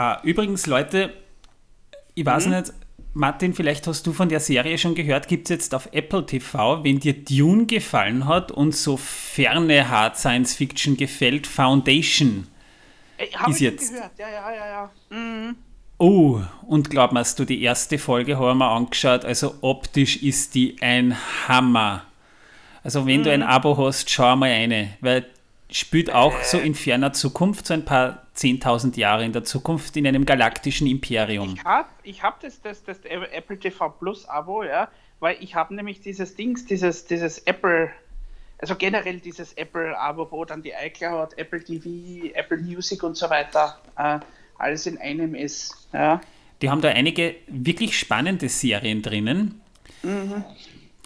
Ah, 0.00 0.20
übrigens, 0.22 0.66
Leute, 0.66 1.12
ich 2.14 2.24
weiß 2.24 2.46
Mhm. 2.46 2.52
nicht, 2.52 2.72
Martin, 3.14 3.52
vielleicht 3.52 3.84
hast 3.88 4.06
du 4.06 4.12
von 4.12 4.28
der 4.28 4.38
Serie 4.38 4.78
schon 4.78 4.94
gehört, 4.94 5.26
gibt 5.26 5.46
es 5.46 5.50
jetzt 5.50 5.74
auf 5.74 5.88
Apple 5.92 6.24
TV, 6.24 6.84
wenn 6.84 7.00
dir 7.00 7.14
Dune 7.14 7.66
gefallen 7.66 8.26
hat 8.26 8.52
und 8.52 8.76
so 8.76 8.96
ferne 8.96 9.88
Hard 9.88 10.16
Science 10.16 10.54
Fiction 10.54 10.96
gefällt, 10.96 11.48
Foundation. 11.48 12.46
Ey, 13.16 13.28
hab 13.30 13.48
Ist 13.48 13.58
jetzt- 13.60 13.92
gehört. 13.92 14.12
Ja, 14.18 14.28
ja, 14.28 14.52
ja, 14.54 14.66
ja. 15.10 15.16
Mhm. 15.16 15.56
Oh, 15.98 16.40
und 16.68 16.90
glaub 16.90 17.10
mir, 17.10 17.24
du, 17.36 17.44
die 17.44 17.60
erste 17.60 17.98
Folge 17.98 18.38
haben 18.38 18.58
wir 18.58 18.70
angeschaut, 18.70 19.24
also 19.24 19.56
optisch 19.62 20.22
ist 20.22 20.54
die 20.54 20.76
ein 20.80 21.16
Hammer. 21.48 22.04
Also 22.84 23.04
wenn 23.04 23.24
du 23.24 23.32
ein 23.32 23.42
Abo 23.42 23.76
hast, 23.76 24.08
schau 24.08 24.36
mal 24.36 24.48
eine, 24.52 24.90
weil 25.00 25.26
spielt 25.70 26.12
auch 26.12 26.42
so 26.42 26.58
in 26.58 26.74
ferner 26.74 27.12
Zukunft, 27.12 27.66
so 27.66 27.74
ein 27.74 27.84
paar 27.84 28.26
10.000 28.36 28.96
Jahre 28.96 29.24
in 29.24 29.32
der 29.32 29.44
Zukunft 29.44 29.96
in 29.96 30.06
einem 30.06 30.24
galaktischen 30.24 30.86
Imperium. 30.86 31.54
Ich 31.54 31.64
habe 31.64 31.88
ich 32.02 32.22
hab 32.22 32.40
das, 32.40 32.60
das, 32.62 32.82
das 32.84 32.98
Apple 33.04 33.58
TV 33.58 33.88
Plus 33.90 34.26
Abo, 34.28 34.62
ja, 34.62 34.88
weil 35.20 35.36
ich 35.40 35.54
habe 35.54 35.74
nämlich 35.74 36.00
dieses 36.00 36.34
Dings, 36.36 36.64
dieses, 36.64 37.04
dieses 37.04 37.38
Apple, 37.40 37.90
also 38.58 38.76
generell 38.76 39.20
dieses 39.20 39.52
Apple 39.54 39.98
Abo, 39.98 40.26
wo 40.30 40.44
dann 40.44 40.62
die 40.62 40.72
iCloud, 40.72 41.36
Apple 41.36 41.62
TV, 41.62 42.32
Apple 42.34 42.58
Music 42.58 43.02
und 43.02 43.16
so 43.16 43.28
weiter 43.28 43.78
äh, 43.98 44.20
alles 44.58 44.86
in 44.86 44.98
einem 44.98 45.34
ist. 45.34 45.88
Ja. 45.92 46.20
Die 46.62 46.70
haben 46.70 46.80
da 46.80 46.88
einige 46.88 47.36
wirklich 47.46 47.96
spannende 47.96 48.48
Serien 48.48 49.02
drinnen. 49.02 49.60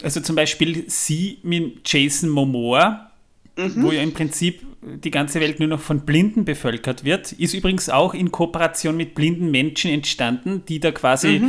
Also 0.03 0.21
zum 0.21 0.37
Beispiel 0.37 0.89
Sie 0.89 1.39
mit 1.43 1.81
Jason 1.85 2.31
Momoa, 2.31 3.12
wo 3.57 3.93
ja 3.93 4.03
im 4.03 4.13
Prinzip 4.13 4.63
die 4.83 5.11
ganze 5.11 5.41
Welt 5.41 5.59
nur 5.61 5.69
noch 5.69 5.81
von 5.81 6.01
Blinden 6.07 6.45
bevölkert 6.45 7.05
wird. 7.05 7.33
Ist 7.33 7.55
übrigens 7.55 7.89
auch 7.89 8.15
in 8.15 8.33
Kooperation 8.33 8.97
mit 8.97 9.15
blinden 9.15 9.51
Menschen 9.51 9.91
entstanden, 9.91 10.65
die 10.69 10.81
da 10.81 10.91
quasi 10.91 11.43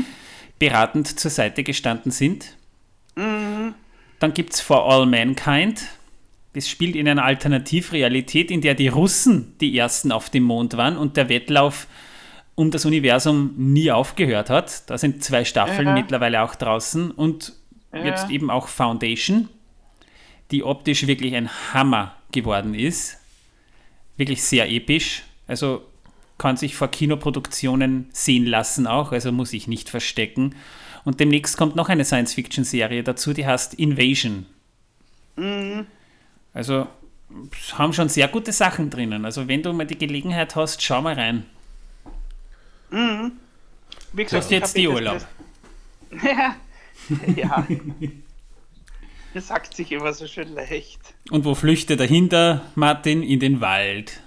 beratend 0.59 1.19
zur 1.19 1.31
Seite 1.31 1.63
gestanden 1.63 2.11
sind. 2.11 2.57
Dann 3.15 4.33
gibt 4.33 4.53
es 4.53 4.61
For 4.61 4.89
All 4.91 5.05
Mankind. 5.05 5.83
Das 6.53 6.69
spielt 6.69 6.95
in 6.95 7.07
einer 7.07 7.25
Alternativrealität, 7.25 8.51
in 8.51 8.61
der 8.61 8.75
die 8.75 8.87
Russen 8.87 9.53
die 9.59 9.75
ersten 9.77 10.11
auf 10.11 10.29
dem 10.29 10.43
Mond 10.43 10.77
waren 10.77 10.97
und 10.97 11.17
der 11.17 11.29
Wettlauf 11.29 11.87
um 12.55 12.69
das 12.69 12.85
Universum 12.85 13.53
nie 13.57 13.89
aufgehört 13.91 14.51
hat. 14.51 14.87
Da 14.89 14.97
sind 14.99 15.23
zwei 15.23 15.43
Staffeln 15.45 15.87
Ja. 15.87 15.93
mittlerweile 15.95 16.43
auch 16.43 16.53
draußen 16.53 17.09
und 17.09 17.53
Ja. 17.91 18.05
jetzt 18.05 18.29
eben 18.29 18.51
auch 18.51 18.67
Foundation, 18.67 19.49
die 20.53 20.63
optisch 20.63 21.05
wirklich 21.07 21.35
ein 21.35 21.49
Hammer 21.73 22.15
geworden 22.31 22.73
ist. 22.75 23.17
Wirklich 24.15 24.41
sehr 24.43 24.69
episch. 24.71 25.23
Also 25.47 25.83
kann 26.37 26.55
sich 26.57 26.75
vor 26.75 26.87
Kinoproduktionen 26.89 28.07
sehen 28.13 28.45
lassen 28.45 28.87
auch, 28.87 29.11
also 29.11 29.31
muss 29.31 29.51
ich 29.53 29.67
nicht 29.67 29.89
verstecken. 29.89 30.55
Und 31.03 31.19
demnächst 31.19 31.57
kommt 31.57 31.75
noch 31.75 31.89
eine 31.89 32.05
Science-Fiction-Serie 32.05 33.03
dazu, 33.03 33.33
die 33.33 33.45
heißt 33.45 33.73
Invasion. 33.73 34.45
Also 36.53 36.87
es 37.51 37.77
haben 37.77 37.93
schon 37.93 38.07
sehr 38.09 38.27
gute 38.27 38.51
Sachen 38.51 38.89
drinnen. 38.89 39.25
Also 39.25 39.47
wenn 39.47 39.63
du 39.63 39.73
mal 39.73 39.85
die 39.85 39.97
Gelegenheit 39.97 40.55
hast, 40.55 40.81
schau 40.81 41.01
mal 41.01 41.15
rein. 41.15 41.45
Wie 42.91 44.25
Du 44.25 44.37
hast 44.37 44.45
ich 44.45 44.51
jetzt 44.51 44.77
die 44.77 44.83
eh 44.83 44.85
das- 44.85 44.93
Urlaub. 44.93 45.17
das- 46.11 46.23
Ja. 46.25 46.55
ja. 47.35 47.67
Das 49.43 49.47
sagt 49.47 49.75
sich 49.75 49.91
immer 49.91 50.13
so 50.13 50.27
schön 50.27 50.53
leicht. 50.53 51.15
Und 51.31 51.43
wo 51.43 51.55
flüchtet 51.55 51.99
dahinter, 51.99 52.61
Martin? 52.75 53.23
In 53.23 53.39
den 53.39 53.61
Wald. 53.61 54.21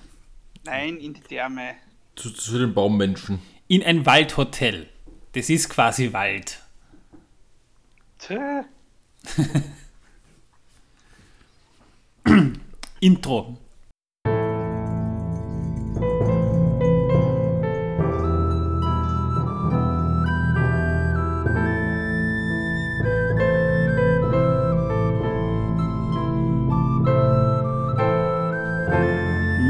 Nein, 0.64 0.96
in 0.96 1.14
die 1.14 1.20
Therme. 1.20 1.74
Zu, 2.16 2.30
zu 2.30 2.58
den 2.58 2.74
Baummenschen. 2.74 3.38
In 3.68 3.84
ein 3.84 4.04
Waldhotel. 4.04 4.88
Das 5.32 5.48
ist 5.48 5.68
quasi 5.68 6.12
Wald. 6.12 6.60
Tö. 8.18 8.62
Intro. 13.00 13.58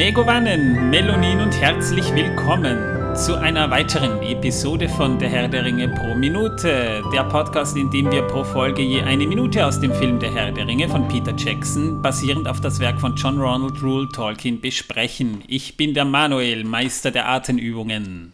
Megovanen, 0.06 0.89
Melonin 0.89 1.41
und 1.41 1.50
herzlich 1.61 2.15
willkommen 2.15 3.17
zu 3.17 3.34
einer 3.34 3.72
weiteren 3.72 4.22
Episode 4.22 4.89
von 4.89 5.19
Der 5.19 5.28
Herr 5.28 5.49
der 5.49 5.65
Ringe 5.65 5.89
pro 5.89 6.15
Minute. 6.15 7.03
Der 7.12 7.25
Podcast, 7.25 7.77
in 7.77 7.91
dem 7.91 8.12
wir 8.12 8.22
pro 8.22 8.45
Folge 8.45 8.83
je 8.83 9.03
eine 9.03 9.27
Minute 9.27 9.66
aus 9.66 9.81
dem 9.81 9.93
Film 9.93 10.21
Der 10.21 10.33
Herr 10.33 10.53
der 10.53 10.69
Ringe 10.69 10.89
von 10.89 11.09
Peter 11.09 11.34
Jackson, 11.37 12.03
basierend 12.03 12.47
auf 12.47 12.61
das 12.61 12.78
Werk 12.78 13.00
von 13.00 13.16
John 13.16 13.41
Ronald 13.41 13.83
Rule 13.83 14.09
Tolkien, 14.09 14.61
besprechen. 14.61 15.43
Ich 15.49 15.77
bin 15.77 15.93
der 15.93 16.05
Manuel, 16.05 16.62
Meister 16.62 17.11
der 17.11 17.28
Atemübungen. 17.28 18.33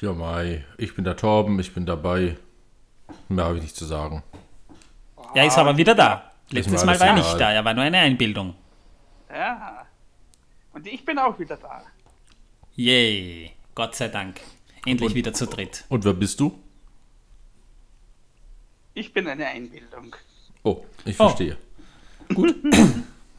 Ja, 0.00 0.14
Mai. 0.14 0.64
Ich 0.78 0.94
bin 0.94 1.04
der 1.04 1.16
Torben, 1.16 1.60
ich 1.60 1.74
bin 1.74 1.84
dabei. 1.84 2.38
Mehr 3.28 3.44
habe 3.44 3.56
ich 3.56 3.64
nicht 3.64 3.76
zu 3.76 3.84
sagen. 3.84 4.22
Er 5.34 5.44
ist 5.44 5.58
aber 5.58 5.76
wieder 5.76 5.94
da. 5.94 6.22
Letztes 6.48 6.86
Mal 6.86 6.98
war 6.98 7.08
er 7.08 7.16
nicht 7.16 7.38
da, 7.38 7.52
er 7.52 7.66
war 7.66 7.74
nur 7.74 7.84
eine 7.84 7.98
Einbildung. 7.98 8.54
Ja. 9.30 9.86
Und 10.72 10.86
ich 10.86 11.04
bin 11.04 11.18
auch 11.18 11.38
wieder 11.38 11.56
da. 11.56 11.84
Yay, 12.76 13.50
Gott 13.74 13.94
sei 13.96 14.08
Dank. 14.08 14.40
Endlich 14.86 15.10
Und- 15.10 15.14
wieder 15.14 15.32
zu 15.32 15.46
dritt. 15.46 15.84
Und 15.88 16.04
wer 16.04 16.14
bist 16.14 16.38
du? 16.40 16.58
Ich 18.94 19.12
bin 19.12 19.26
eine 19.28 19.46
Einbildung. 19.46 20.14
Oh, 20.62 20.84
ich 21.04 21.18
Oh. 21.20 21.28
verstehe. 21.28 21.56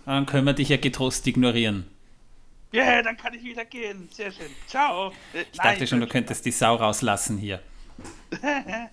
Dann 0.05 0.25
können 0.25 0.45
wir 0.45 0.53
dich 0.53 0.69
ja 0.69 0.77
getrost 0.77 1.25
ignorieren. 1.27 1.85
Ja, 2.71 3.01
dann 3.01 3.17
kann 3.17 3.33
ich 3.33 3.43
wieder 3.43 3.65
gehen. 3.65 4.07
Sehr 4.11 4.31
schön. 4.31 4.49
Ciao. 4.67 5.09
Äh, 5.33 5.41
Ich 5.51 5.57
dachte 5.57 5.85
schon, 5.87 5.99
du 5.99 6.07
könntest 6.07 6.45
die 6.45 6.51
Sau 6.51 6.75
rauslassen 6.75 7.37
hier. 7.37 7.61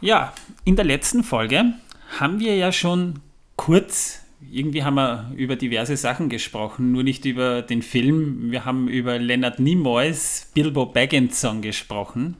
Ja, 0.00 0.34
in 0.64 0.76
der 0.76 0.84
letzten 0.84 1.24
Folge 1.24 1.74
haben 2.18 2.38
wir 2.40 2.56
ja 2.56 2.72
schon 2.72 3.20
kurz, 3.64 4.20
irgendwie 4.52 4.84
haben 4.84 4.96
wir 4.96 5.32
über 5.36 5.56
diverse 5.56 5.96
Sachen 5.96 6.28
gesprochen, 6.28 6.92
nur 6.92 7.02
nicht 7.02 7.24
über 7.24 7.62
den 7.62 7.80
Film. 7.80 8.50
Wir 8.50 8.66
haben 8.66 8.88
über 8.88 9.18
Leonard 9.18 9.58
Nimoys 9.58 10.50
Bilbo 10.52 10.84
Baggins 10.84 11.40
Song 11.40 11.62
gesprochen. 11.62 12.36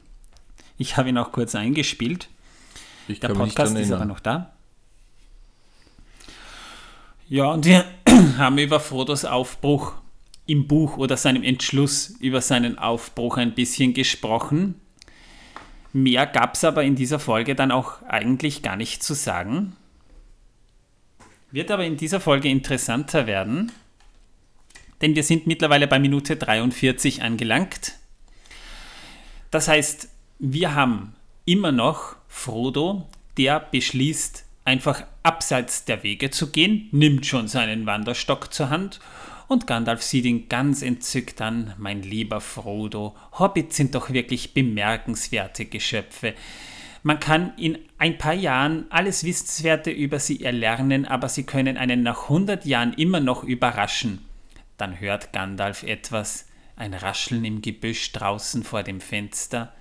Ich 0.77 0.97
habe 0.97 1.09
ihn 1.09 1.17
auch 1.17 1.31
kurz 1.31 1.55
eingespielt. 1.55 2.29
Ich 3.07 3.21
Der 3.21 3.29
Podcast 3.29 3.75
ist 3.75 3.91
aber 3.91 4.05
noch 4.05 4.19
da. 4.19 4.53
Ja, 7.27 7.45
und 7.45 7.65
wir 7.65 7.85
haben 8.37 8.59
über 8.59 8.79
Frodos 8.79 9.25
Aufbruch 9.25 9.93
im 10.45 10.67
Buch 10.67 10.97
oder 10.97 11.17
seinem 11.17 11.41
Entschluss 11.41 12.09
über 12.19 12.41
seinen 12.41 12.77
Aufbruch 12.77 13.37
ein 13.37 13.55
bisschen 13.55 13.95
gesprochen. 13.95 14.75
Mehr 15.91 16.27
gab 16.27 16.53
es 16.53 16.63
aber 16.63 16.83
in 16.83 16.93
dieser 16.93 17.17
Folge 17.17 17.55
dann 17.55 17.71
auch 17.71 18.03
eigentlich 18.03 18.61
gar 18.61 18.75
nicht 18.75 19.01
zu 19.01 19.15
sagen. 19.15 19.75
Wird 21.55 21.71
aber 21.71 21.85
in 21.85 21.95
dieser 21.95 22.19
Folge 22.19 22.49
interessanter 22.49 23.27
werden, 23.27 23.71
denn 25.01 25.15
wir 25.15 25.23
sind 25.23 25.47
mittlerweile 25.47 25.87
bei 25.87 25.99
Minute 25.99 26.35
43 26.35 27.21
angelangt. 27.21 27.93
Das 29.51 29.69
heißt, 29.69 30.09
wir 30.37 30.75
haben 30.75 31.15
immer 31.45 31.71
noch 31.71 32.17
Frodo, 32.27 33.07
der 33.37 33.61
beschließt, 33.61 34.43
einfach 34.65 35.05
abseits 35.23 35.85
der 35.85 36.03
Wege 36.03 36.29
zu 36.29 36.51
gehen, 36.51 36.89
nimmt 36.91 37.25
schon 37.25 37.47
seinen 37.47 37.85
Wanderstock 37.85 38.53
zur 38.53 38.69
Hand 38.69 38.99
und 39.47 39.65
Gandalf 39.65 40.03
sieht 40.03 40.25
ihn 40.25 40.49
ganz 40.49 40.81
entzückt 40.81 41.39
an, 41.39 41.73
mein 41.77 42.03
lieber 42.03 42.41
Frodo, 42.41 43.15
Hobbits 43.39 43.77
sind 43.77 43.95
doch 43.95 44.09
wirklich 44.09 44.53
bemerkenswerte 44.53 45.63
Geschöpfe. 45.63 46.33
Man 47.07 47.19
kann 47.19 47.53
in 47.57 47.77
ein 47.99 48.17
paar 48.17 48.33
Jahren 48.33 48.87
alles 48.89 49.23
Wissenswerte 49.23 49.91
über 49.91 50.17
sie 50.17 50.43
erlernen, 50.43 51.05
aber 51.05 51.29
sie 51.29 51.43
können 51.43 51.77
einen 51.77 52.01
nach 52.01 52.23
100 52.23 52.65
Jahren 52.65 52.93
immer 52.93 53.19
noch 53.19 53.43
überraschen. 53.43 54.25
Dann 54.77 54.99
hört 54.99 55.31
Gandalf 55.31 55.83
etwas, 55.83 56.47
ein 56.75 56.95
Rascheln 56.95 57.45
im 57.45 57.61
Gebüsch 57.61 58.11
draußen 58.11 58.63
vor 58.63 58.81
dem 58.81 59.01
Fenster. 59.01 59.71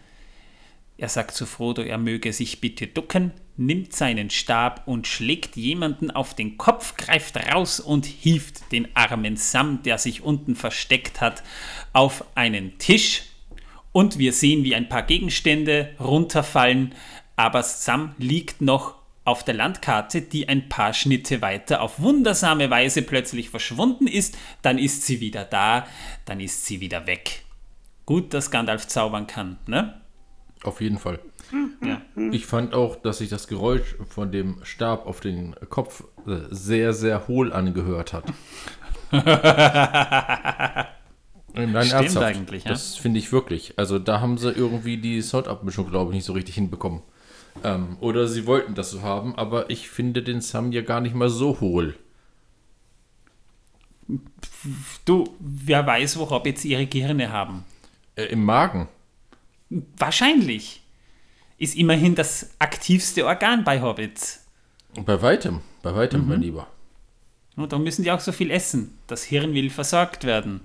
Er 0.99 1.09
sagt 1.09 1.31
zu 1.31 1.47
Frodo, 1.47 1.81
er 1.81 1.97
möge 1.97 2.31
sich 2.35 2.61
bitte 2.61 2.89
ducken, 2.89 3.33
nimmt 3.57 3.95
seinen 3.95 4.29
Stab 4.29 4.87
und 4.87 5.07
schlägt 5.07 5.57
jemanden 5.57 6.11
auf 6.11 6.35
den 6.35 6.59
Kopf, 6.59 6.95
greift 6.99 7.39
raus 7.55 7.81
und 7.81 8.05
hieft 8.05 8.71
den 8.71 8.95
armen 8.95 9.39
Sam, 9.39 9.83
der 9.83 9.97
sich 9.97 10.21
unten 10.21 10.57
versteckt 10.57 11.23
hat, 11.23 11.43
auf 11.95 12.23
einen 12.35 12.77
Tisch. 12.77 13.23
Und 13.95 14.19
wir 14.19 14.33
sehen, 14.33 14.65
wie 14.65 14.75
ein 14.75 14.89
paar 14.89 15.05
Gegenstände 15.05 15.95
runterfallen, 16.01 16.97
aber 17.37 17.63
Sam 17.63 18.15
liegt 18.19 18.61
noch 18.61 18.95
auf 19.25 19.43
der 19.43 19.55
Landkarte, 19.55 20.21
die 20.21 20.49
ein 20.49 20.69
paar 20.69 20.93
Schnitte 20.93 21.41
weiter 21.41 21.81
auf 21.81 22.01
wundersame 22.01 22.69
Weise 22.71 23.03
plötzlich 23.03 23.49
verschwunden 23.49 24.07
ist, 24.07 24.37
dann 24.63 24.79
ist 24.79 25.05
sie 25.07 25.21
wieder 25.21 25.45
da, 25.45 25.87
dann 26.27 26.41
ist 26.41 26.67
sie 26.67 26.81
wieder 26.81 27.07
weg. 27.07 27.43
Gut, 28.07 28.35
dass 28.35 28.51
Gandalf 28.51 28.87
zaubern 28.87 29.27
kann, 29.27 29.59
ne? 29.67 30.01
Auf 30.63 30.81
jeden 30.81 30.99
Fall. 30.99 31.21
Ja. 31.83 32.01
Ich 32.33 32.47
fand 32.47 32.75
auch, 32.75 32.97
dass 32.97 33.19
sich 33.19 33.29
das 33.29 33.49
Geräusch 33.49 33.97
von 34.09 34.33
dem 34.33 34.59
Stab 34.63 35.07
auf 35.07 35.21
den 35.21 35.55
Kopf 35.69 36.05
äh, 36.27 36.39
sehr, 36.51 36.93
sehr 36.93 37.29
hohl 37.29 37.53
angehört 37.53 38.13
hat. 38.13 38.25
Nein, 41.55 41.87
Stimmt 41.87 41.93
ernsthaft. 41.93 42.27
eigentlich, 42.27 42.65
ja. 42.65 42.71
Das 42.71 42.97
finde 42.97 43.21
ich 43.21 43.31
wirklich. 43.31 43.79
Also 43.79 43.99
da 43.99 44.21
haben 44.21 44.39
sie 44.39 44.51
irgendwie 44.51 44.97
die 44.97 45.23
Soundabmischung, 45.23 45.89
glaube 45.89 46.11
ich, 46.11 46.17
nicht 46.17 46.25
so 46.25 46.33
richtig 46.33 46.57
hinbekommen. 46.57 47.03
Ähm, 47.63 47.97
oder 48.01 48.27
sie 48.29 48.47
wollten 48.47 48.75
das 48.75 48.91
so 48.91 49.03
haben, 49.03 49.35
aber 49.37 49.71
ich 49.71 49.89
finde 49.89 50.23
den 50.23 50.41
Sam 50.41 50.73
ja 50.73 50.83
gar 50.83 51.01
nicht 51.01 51.15
mal 51.15 51.31
so 51.31 51.61
hohl. 51.61 51.95
Du, 55.05 55.35
wer 55.39 55.87
weiß, 55.87 56.19
wo 56.19 56.29
Hobbits 56.31 56.65
ihre 56.65 56.87
Gehirne 56.87 57.31
haben. 57.33 57.65
Äh, 58.17 58.25
Im 58.27 58.45
Magen. 58.45 58.89
Wahrscheinlich. 59.97 60.83
Ist 61.57 61.77
immerhin 61.77 62.15
das 62.15 62.51
aktivste 62.59 63.25
Organ 63.27 63.65
bei 63.65 63.81
Hobbits. 63.81 64.45
Bei 65.05 65.21
weitem, 65.23 65.61
bei 65.83 65.95
weitem, 65.95 66.23
Mhm. 66.23 66.29
mein 66.29 66.41
Lieber. 66.43 66.67
Und 67.57 67.73
da 67.73 67.79
müssen 67.79 68.03
die 68.03 68.11
auch 68.11 68.21
so 68.21 68.33
viel 68.33 68.51
essen. 68.51 68.99
Das 69.07 69.23
Hirn 69.25 69.55
will 69.55 69.71
versorgt 69.71 70.25
werden. 70.25 70.61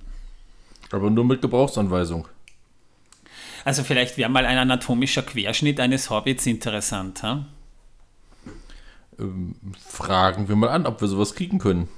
Aber 0.91 1.09
nur 1.09 1.23
mit 1.23 1.41
Gebrauchsanweisung. 1.41 2.27
Also 3.65 3.83
vielleicht 3.83 4.17
wäre 4.17 4.29
mal 4.29 4.45
ein 4.45 4.57
anatomischer 4.57 5.23
Querschnitt 5.23 5.79
eines 5.79 6.09
Hobbits 6.09 6.45
interessant. 6.45 7.23
Ha? 7.23 7.45
Fragen 9.87 10.47
wir 10.47 10.55
mal 10.55 10.69
an, 10.69 10.85
ob 10.85 11.01
wir 11.01 11.07
sowas 11.07 11.35
kriegen 11.35 11.59
können. 11.59 11.89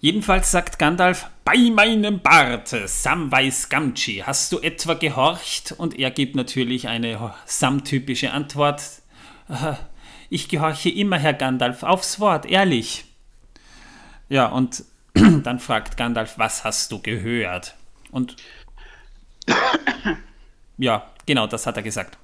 Jedenfalls 0.00 0.50
sagt 0.50 0.78
Gandalf, 0.78 1.26
bei 1.44 1.58
meinem 1.72 2.20
Barte, 2.20 2.88
Samwise 2.88 3.68
Gamgee, 3.68 4.22
hast 4.24 4.50
du 4.50 4.58
etwa 4.58 4.94
gehorcht? 4.94 5.72
Und 5.72 5.98
er 5.98 6.10
gibt 6.10 6.34
natürlich 6.34 6.88
eine 6.88 7.34
Sam-typische 7.44 8.32
Antwort. 8.32 8.82
"Äh, 9.48 9.74
Ich 10.32 10.48
gehorche 10.48 10.88
immer, 10.90 11.18
Herr 11.18 11.34
Gandalf, 11.34 11.82
aufs 11.82 12.18
Wort, 12.20 12.46
ehrlich. 12.46 13.04
Ja, 14.28 14.46
und 14.46 14.84
dann 15.14 15.58
fragt 15.58 15.96
Gandalf, 15.96 16.38
was 16.38 16.62
hast 16.64 16.92
du 16.92 17.00
gehört? 17.02 17.74
Und 18.12 18.36
ja, 20.78 21.10
genau, 21.26 21.46
das 21.46 21.66
hat 21.66 21.76
er 21.76 21.82
gesagt. 21.82 22.18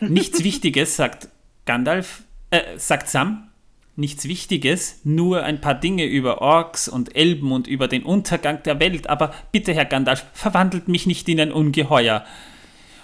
Nichts 0.00 0.42
Wichtiges, 0.42 0.96
sagt 0.96 1.28
Gandalf, 1.64 2.22
äh, 2.50 2.78
sagt 2.78 3.08
Sam, 3.08 3.48
nichts 3.96 4.26
Wichtiges, 4.26 5.00
nur 5.04 5.42
ein 5.42 5.60
paar 5.60 5.74
Dinge 5.74 6.04
über 6.04 6.40
Orks 6.40 6.88
und 6.88 7.16
Elben 7.16 7.52
und 7.52 7.66
über 7.66 7.88
den 7.88 8.02
Untergang 8.02 8.62
der 8.62 8.78
Welt, 8.80 9.08
aber 9.08 9.34
bitte, 9.52 9.74
Herr 9.74 9.84
Gandalf, 9.84 10.26
verwandelt 10.32 10.88
mich 10.88 11.06
nicht 11.06 11.28
in 11.28 11.40
ein 11.40 11.52
Ungeheuer. 11.52 12.24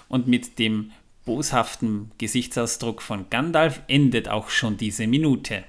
Und 0.09 0.27
mit 0.27 0.59
dem 0.59 0.93
boshaften 1.25 2.11
Gesichtsausdruck 2.19 3.01
von 3.01 3.31
Gandalf 3.31 3.81
endet 3.89 4.29
auch 4.29 4.51
schon 4.51 4.77
diese 4.77 5.07
Minute. 5.07 5.65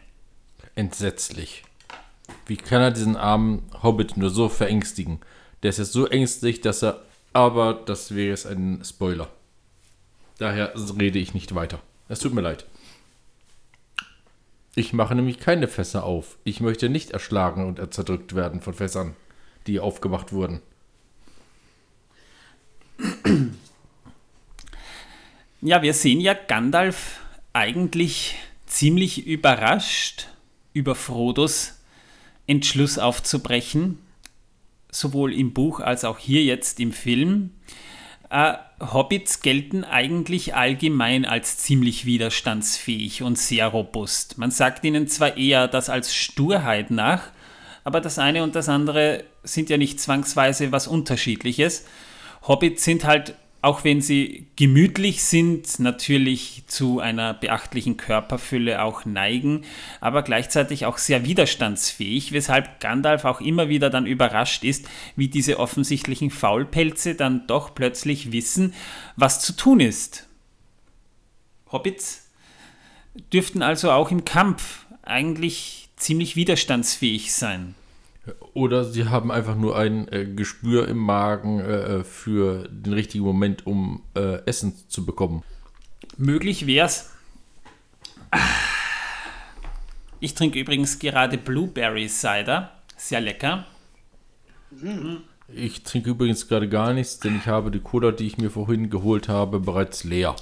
Entsetzlich. 0.75 1.63
Wie 2.47 2.57
kann 2.57 2.81
er 2.81 2.91
diesen 2.91 3.15
armen 3.15 3.63
Hobbit 3.81 4.17
nur 4.17 4.29
so 4.29 4.49
verängstigen? 4.49 5.19
Der 5.61 5.69
ist 5.69 5.79
jetzt 5.79 5.93
so 5.93 6.07
ängstlich, 6.07 6.61
dass 6.61 6.83
er. 6.83 7.01
Aber 7.33 7.73
das 7.73 8.15
wäre 8.15 8.29
jetzt 8.29 8.45
ein 8.45 8.83
Spoiler. 8.85 9.27
Daher 10.37 10.73
rede 10.99 11.19
ich 11.19 11.33
nicht 11.33 11.55
weiter. 11.55 11.79
Es 12.07 12.19
tut 12.19 12.33
mir 12.33 12.41
leid. 12.41 12.65
Ich 14.75 14.93
mache 14.93 15.15
nämlich 15.15 15.39
keine 15.39 15.67
Fässer 15.67 16.03
auf. 16.03 16.37
Ich 16.43 16.59
möchte 16.59 16.89
nicht 16.89 17.11
erschlagen 17.11 17.67
und 17.67 17.93
zerdrückt 17.93 18.35
werden 18.35 18.61
von 18.61 18.73
Fässern, 18.73 19.15
die 19.67 19.79
aufgemacht 19.79 20.31
wurden. 20.33 20.61
Ja, 25.61 25.81
wir 25.81 25.93
sehen 25.93 26.19
ja 26.19 26.33
Gandalf 26.33 27.19
eigentlich 27.53 28.35
ziemlich 28.65 29.25
überrascht 29.25 30.27
über 30.73 30.95
Frodos 30.95 31.79
Entschluss 32.47 32.97
aufzubrechen, 32.97 33.99
sowohl 34.93 35.33
im 35.33 35.53
Buch 35.53 35.79
als 35.79 36.05
auch 36.05 36.19
hier 36.19 36.43
jetzt 36.43 36.79
im 36.79 36.91
Film. 36.91 37.51
Äh, 38.29 38.53
Hobbits 38.79 39.41
gelten 39.41 39.83
eigentlich 39.83 40.55
allgemein 40.55 41.25
als 41.25 41.57
ziemlich 41.57 42.05
widerstandsfähig 42.05 43.21
und 43.21 43.37
sehr 43.37 43.67
robust. 43.67 44.37
Man 44.37 44.51
sagt 44.51 44.83
ihnen 44.83 45.07
zwar 45.07 45.37
eher 45.37 45.67
das 45.67 45.89
als 45.89 46.15
Sturheit 46.15 46.91
nach, 46.91 47.23
aber 47.83 48.01
das 48.01 48.19
eine 48.19 48.43
und 48.43 48.55
das 48.55 48.69
andere 48.69 49.23
sind 49.43 49.69
ja 49.69 49.77
nicht 49.77 49.99
zwangsweise 49.99 50.71
was 50.71 50.87
Unterschiedliches. 50.87 51.85
Hobbits 52.47 52.83
sind 52.83 53.05
halt, 53.05 53.35
auch 53.63 53.85
wenn 53.85 54.01
sie 54.01 54.47
gemütlich 54.57 55.23
sind, 55.23 55.79
natürlich 55.79 56.63
zu 56.67 56.99
einer 56.99 57.33
beachtlichen 57.33 57.95
Körperfülle 57.95 58.83
auch 58.83 59.05
neigen, 59.05 59.61
aber 60.01 60.21
gleichzeitig 60.21 60.85
auch 60.85 60.97
sehr 60.97 61.23
widerstandsfähig, 61.23 62.33
weshalb 62.33 62.81
Gandalf 62.81 63.23
auch 63.23 63.39
immer 63.39 63.69
wieder 63.69 63.89
dann 63.89 64.05
überrascht 64.05 64.65
ist, 64.65 64.89
wie 65.15 65.29
diese 65.29 65.59
offensichtlichen 65.59 66.29
Faulpelze 66.29 67.15
dann 67.15 67.47
doch 67.47 67.73
plötzlich 67.73 68.33
wissen, 68.33 68.73
was 69.15 69.39
zu 69.39 69.53
tun 69.53 69.79
ist. 69.79 70.27
Hobbits 71.71 72.29
dürften 73.31 73.61
also 73.61 73.91
auch 73.91 74.11
im 74.11 74.25
Kampf 74.25 74.85
eigentlich 75.03 75.87
ziemlich 75.95 76.35
widerstandsfähig 76.35 77.33
sein. 77.33 77.75
Oder 78.53 78.85
sie 78.85 79.05
haben 79.09 79.31
einfach 79.31 79.55
nur 79.55 79.77
ein 79.77 80.07
äh, 80.07 80.25
Gespür 80.25 80.87
im 80.87 80.97
Magen 80.97 81.59
äh, 81.59 82.03
für 82.03 82.69
den 82.69 82.93
richtigen 82.93 83.25
Moment, 83.25 83.67
um 83.67 84.03
äh, 84.15 84.45
Essen 84.45 84.73
zu 84.87 85.05
bekommen. 85.05 85.43
Möglich 86.17 86.65
wär's. 86.65 87.11
Ich 90.19 90.35
trinke 90.35 90.59
übrigens 90.59 90.99
gerade 90.99 91.37
Blueberry 91.37 92.07
Cider. 92.07 92.71
Sehr 92.95 93.19
lecker. 93.19 93.65
Ich 95.49 95.83
trinke 95.83 96.11
übrigens 96.11 96.47
gerade 96.47 96.69
gar 96.69 96.93
nichts, 96.93 97.19
denn 97.19 97.37
ich 97.37 97.47
habe 97.47 97.71
die 97.71 97.81
Cola, 97.81 98.11
die 98.11 98.27
ich 98.27 98.37
mir 98.37 98.49
vorhin 98.49 98.89
geholt 98.89 99.27
habe, 99.27 99.59
bereits 99.59 100.05
leer. 100.05 100.35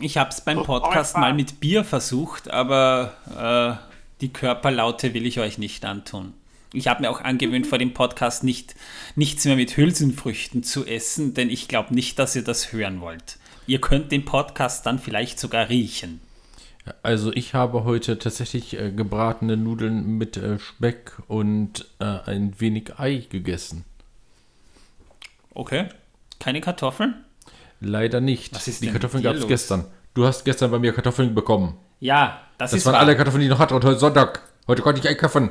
Ich 0.00 0.16
habe 0.16 0.30
es 0.30 0.40
beim 0.40 0.58
Oh, 0.58 0.64
Podcast 0.64 1.16
oh, 1.16 1.20
mal 1.20 1.34
mit 1.34 1.60
Bier 1.60 1.84
versucht, 1.84 2.50
aber 2.50 3.78
äh, 3.78 3.92
die 4.22 4.32
Körperlaute 4.32 5.12
will 5.12 5.26
ich 5.26 5.38
euch 5.38 5.58
nicht 5.58 5.84
antun. 5.84 6.32
Ich 6.72 6.88
habe 6.88 7.02
mir 7.02 7.10
auch 7.10 7.20
angewöhnt, 7.20 7.66
vor 7.66 7.78
dem 7.78 7.92
Podcast 7.92 8.44
nicht, 8.44 8.74
nichts 9.14 9.44
mehr 9.44 9.56
mit 9.56 9.76
Hülsenfrüchten 9.76 10.62
zu 10.62 10.86
essen, 10.86 11.34
denn 11.34 11.50
ich 11.50 11.68
glaube 11.68 11.94
nicht, 11.94 12.18
dass 12.18 12.34
ihr 12.34 12.44
das 12.44 12.72
hören 12.72 13.00
wollt. 13.00 13.38
Ihr 13.66 13.80
könnt 13.80 14.10
den 14.10 14.24
Podcast 14.24 14.86
dann 14.86 14.98
vielleicht 14.98 15.38
sogar 15.38 15.68
riechen. 15.68 16.20
Also 17.02 17.32
ich 17.32 17.54
habe 17.54 17.84
heute 17.84 18.18
tatsächlich 18.18 18.76
äh, 18.78 18.90
gebratene 18.90 19.56
Nudeln 19.56 20.18
mit 20.18 20.36
äh, 20.36 20.58
Speck 20.58 21.12
und 21.28 21.86
äh, 22.00 22.04
ein 22.26 22.58
wenig 22.58 22.98
Ei 22.98 23.24
gegessen. 23.28 23.84
Okay. 25.54 25.88
Keine 26.40 26.60
Kartoffeln? 26.60 27.22
Leider 27.80 28.20
nicht. 28.20 28.54
Was 28.54 28.66
ist 28.66 28.82
die 28.82 28.90
Kartoffeln 28.90 29.22
gab 29.22 29.36
es 29.36 29.46
gestern. 29.46 29.84
Du 30.14 30.24
hast 30.24 30.44
gestern 30.44 30.70
bei 30.70 30.78
mir 30.78 30.92
Kartoffeln 30.92 31.34
bekommen. 31.34 31.76
Ja, 32.00 32.40
das, 32.58 32.72
Das 32.72 32.80
ist 32.80 32.86
waren 32.86 32.94
wahr. 32.94 33.00
alle 33.02 33.16
Kartoffeln, 33.16 33.40
die 33.40 33.46
ich 33.46 33.50
noch 33.52 33.58
hatte 33.60 33.74
und 33.76 33.84
heute 33.84 33.98
Sonntag. 33.98 34.42
Heute 34.66 34.82
konnte 34.82 35.00
ich 35.00 35.08
einkaufen. 35.08 35.50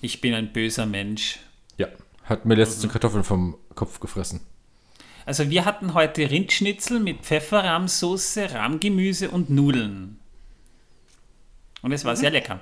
Ich 0.00 0.20
bin 0.20 0.34
ein 0.34 0.52
böser 0.52 0.86
Mensch. 0.86 1.40
Ja, 1.76 1.88
hat 2.24 2.44
mir 2.44 2.54
letztens 2.54 2.92
Kartoffeln 2.92 3.24
vom 3.24 3.56
Kopf 3.74 3.98
gefressen. 4.00 4.40
Also 5.26 5.50
wir 5.50 5.64
hatten 5.64 5.92
heute 5.94 6.30
Rindschnitzel 6.30 7.00
mit 7.00 7.20
Pfefferrahmsoße, 7.20 8.52
Rahmgemüse 8.52 9.30
und 9.30 9.50
Nudeln. 9.50 10.18
Und 11.82 11.92
es 11.92 12.04
war 12.04 12.16
sehr 12.16 12.30
lecker. 12.30 12.60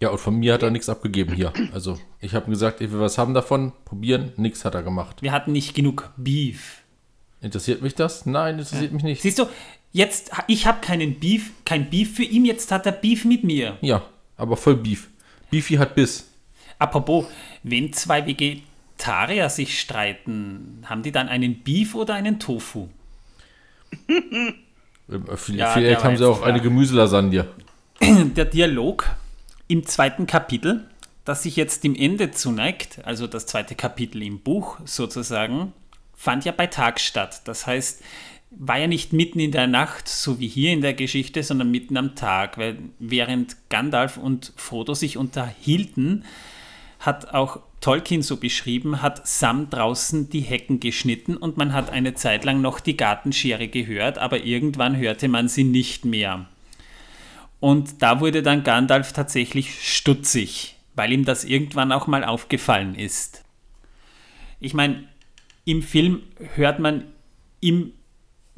Ja, 0.00 0.10
und 0.10 0.18
von 0.18 0.36
mir 0.36 0.54
hat 0.54 0.62
er 0.62 0.70
nichts 0.70 0.88
abgegeben 0.88 1.34
hier. 1.34 1.52
Also 1.72 1.98
ich 2.20 2.34
habe 2.34 2.46
ihm 2.46 2.52
gesagt, 2.52 2.80
ich 2.80 2.90
will 2.90 3.00
was 3.00 3.18
haben 3.18 3.34
davon, 3.34 3.72
probieren. 3.84 4.32
Nichts 4.36 4.64
hat 4.64 4.74
er 4.74 4.82
gemacht. 4.82 5.22
Wir 5.22 5.32
hatten 5.32 5.52
nicht 5.52 5.74
genug 5.74 6.10
Beef. 6.16 6.82
Interessiert 7.40 7.82
mich 7.82 7.94
das? 7.94 8.26
Nein, 8.26 8.58
interessiert 8.58 8.92
mich 8.92 9.02
nicht. 9.02 9.22
Siehst 9.22 9.38
du, 9.38 9.46
jetzt, 9.92 10.30
ich 10.48 10.66
habe 10.66 10.80
keinen 10.80 11.20
Beef, 11.20 11.52
kein 11.64 11.90
Beef 11.90 12.16
für 12.16 12.24
ihn, 12.24 12.44
jetzt 12.44 12.72
hat 12.72 12.86
er 12.86 12.92
Beef 12.92 13.24
mit 13.24 13.44
mir. 13.44 13.76
Ja, 13.80 14.02
aber 14.36 14.56
voll 14.56 14.76
Beef. 14.76 15.08
Beefy 15.50 15.74
hat 15.74 15.94
Biss. 15.94 16.28
Apropos, 16.78 17.26
wenn 17.62 17.92
zwei 17.92 18.26
Vegetarier 18.26 19.48
sich 19.48 19.80
streiten, 19.80 20.84
haben 20.86 21.02
die 21.02 21.12
dann 21.12 21.28
einen 21.28 21.62
Beef 21.62 21.94
oder 21.94 22.14
einen 22.14 22.38
Tofu? 22.38 22.88
Ähm, 24.08 24.54
Vielleicht, 25.08 25.48
Ja, 25.48 25.74
der 25.74 25.74
vielleicht 25.74 25.96
war 25.96 26.04
haben 26.04 26.16
sie 26.16 26.28
auch 26.28 26.42
eine. 26.42 26.60
Gemüselasagne. 26.60 27.46
Der 28.36 28.44
Dialog 28.44 29.10
im 29.66 29.84
zweiten 29.86 30.26
Kapitel, 30.26 30.84
das 31.24 31.42
sich 31.42 31.56
jetzt 31.56 31.84
dem 31.84 31.94
Ende 31.94 32.30
zuneigt, 32.30 33.00
also 33.04 33.26
das 33.26 33.46
zweite 33.46 33.74
Kapitel 33.74 34.22
im 34.22 34.40
Buch 34.40 34.78
sozusagen, 34.84 35.72
fand 36.14 36.44
ja 36.44 36.52
bei 36.52 36.66
Tag 36.66 37.00
statt. 37.00 37.42
Das 37.44 37.66
heißt, 37.66 38.02
war 38.50 38.78
ja 38.78 38.86
nicht 38.86 39.12
mitten 39.12 39.40
in 39.40 39.52
der 39.52 39.66
Nacht, 39.66 40.08
so 40.08 40.40
wie 40.40 40.48
hier 40.48 40.72
in 40.72 40.80
der 40.80 40.94
Geschichte, 40.94 41.42
sondern 41.42 41.70
mitten 41.70 41.96
am 41.96 42.14
Tag, 42.14 42.56
weil 42.56 42.78
während 42.98 43.56
Gandalf 43.68 44.16
und 44.16 44.52
Frodo 44.56 44.94
sich 44.94 45.16
unterhielten, 45.16 46.24
hat 46.98 47.32
auch 47.34 47.60
Tolkien 47.80 48.22
so 48.22 48.36
beschrieben, 48.38 49.02
hat 49.02 49.26
Sam 49.26 49.70
draußen 49.70 50.30
die 50.30 50.40
Hecken 50.40 50.80
geschnitten 50.80 51.36
und 51.36 51.56
man 51.56 51.72
hat 51.72 51.90
eine 51.90 52.14
Zeit 52.14 52.44
lang 52.44 52.60
noch 52.60 52.80
die 52.80 52.96
Gartenschere 52.96 53.68
gehört, 53.68 54.18
aber 54.18 54.44
irgendwann 54.44 54.96
hörte 54.96 55.28
man 55.28 55.48
sie 55.48 55.64
nicht 55.64 56.04
mehr. 56.04 56.46
Und 57.60 58.02
da 58.02 58.20
wurde 58.20 58.42
dann 58.42 58.64
Gandalf 58.64 59.12
tatsächlich 59.12 59.74
stutzig, 59.80 60.76
weil 60.94 61.12
ihm 61.12 61.24
das 61.24 61.44
irgendwann 61.44 61.92
auch 61.92 62.06
mal 62.06 62.24
aufgefallen 62.24 62.94
ist. 62.94 63.44
Ich 64.60 64.74
meine, 64.74 65.04
im 65.64 65.82
Film 65.82 66.22
hört 66.54 66.78
man 66.78 67.04
im 67.60 67.92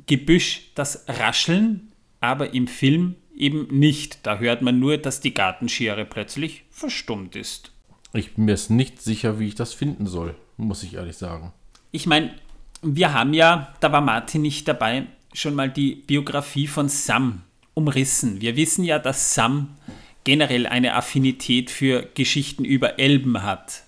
Gebüsch 0.07 0.71
das 0.75 1.05
Rascheln, 1.09 1.93
aber 2.21 2.55
im 2.55 2.67
Film 2.67 3.17
eben 3.35 3.67
nicht. 3.71 4.27
Da 4.27 4.39
hört 4.39 4.63
man 4.63 4.79
nur, 4.79 4.99
dass 4.99 5.21
die 5.21 5.35
Gartenschere 5.35 6.05
plötzlich 6.05 6.65
verstummt 6.71 7.37
ist. 7.37 7.73
Ich 8.13 8.35
bin 8.35 8.47
mir 8.47 8.53
jetzt 8.53 8.71
nicht 8.71 9.01
sicher, 9.01 9.39
wie 9.39 9.49
ich 9.49 9.55
das 9.55 9.73
finden 9.73 10.07
soll, 10.07 10.35
muss 10.57 10.83
ich 10.83 10.95
ehrlich 10.95 11.17
sagen. 11.17 11.53
Ich 11.93 12.07
meine, 12.07 12.35
wir 12.83 13.13
haben 13.13 13.35
ja, 13.35 13.75
da 13.81 13.93
war 13.93 14.01
Martin 14.01 14.43
nicht 14.43 14.67
dabei, 14.67 15.07
schon 15.33 15.55
mal 15.55 15.71
die 15.71 15.95
Biografie 15.95 16.67
von 16.67 16.89
Sam 16.89 17.43
umrissen. 17.75 18.41
Wir 18.41 18.57
wissen 18.57 18.85
ja, 18.85 18.99
dass 18.99 19.35
Sam 19.35 19.77
generell 20.25 20.67
eine 20.67 20.95
Affinität 20.95 21.71
für 21.71 22.09
Geschichten 22.15 22.65
über 22.65 22.99
Elben 22.99 23.43
hat. 23.43 23.85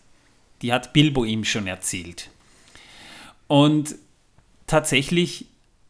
Die 0.62 0.72
hat 0.72 0.92
Bilbo 0.92 1.24
ihm 1.24 1.44
schon 1.44 1.66
erzählt. 1.66 2.30
Und 3.48 3.96
tatsächlich 4.66 5.46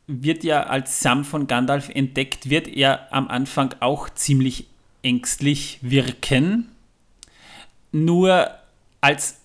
wird 0.06 0.42
ja 0.42 0.64
als 0.64 1.00
Sam 1.00 1.24
von 1.24 1.46
Gandalf 1.46 1.88
entdeckt, 1.90 2.50
wird 2.50 2.68
er 2.68 3.12
am 3.12 3.28
Anfang 3.28 3.74
auch 3.80 4.08
ziemlich 4.10 4.66
ängstlich 5.02 5.78
wirken. 5.82 6.71
Nur 7.92 8.50
als 9.00 9.36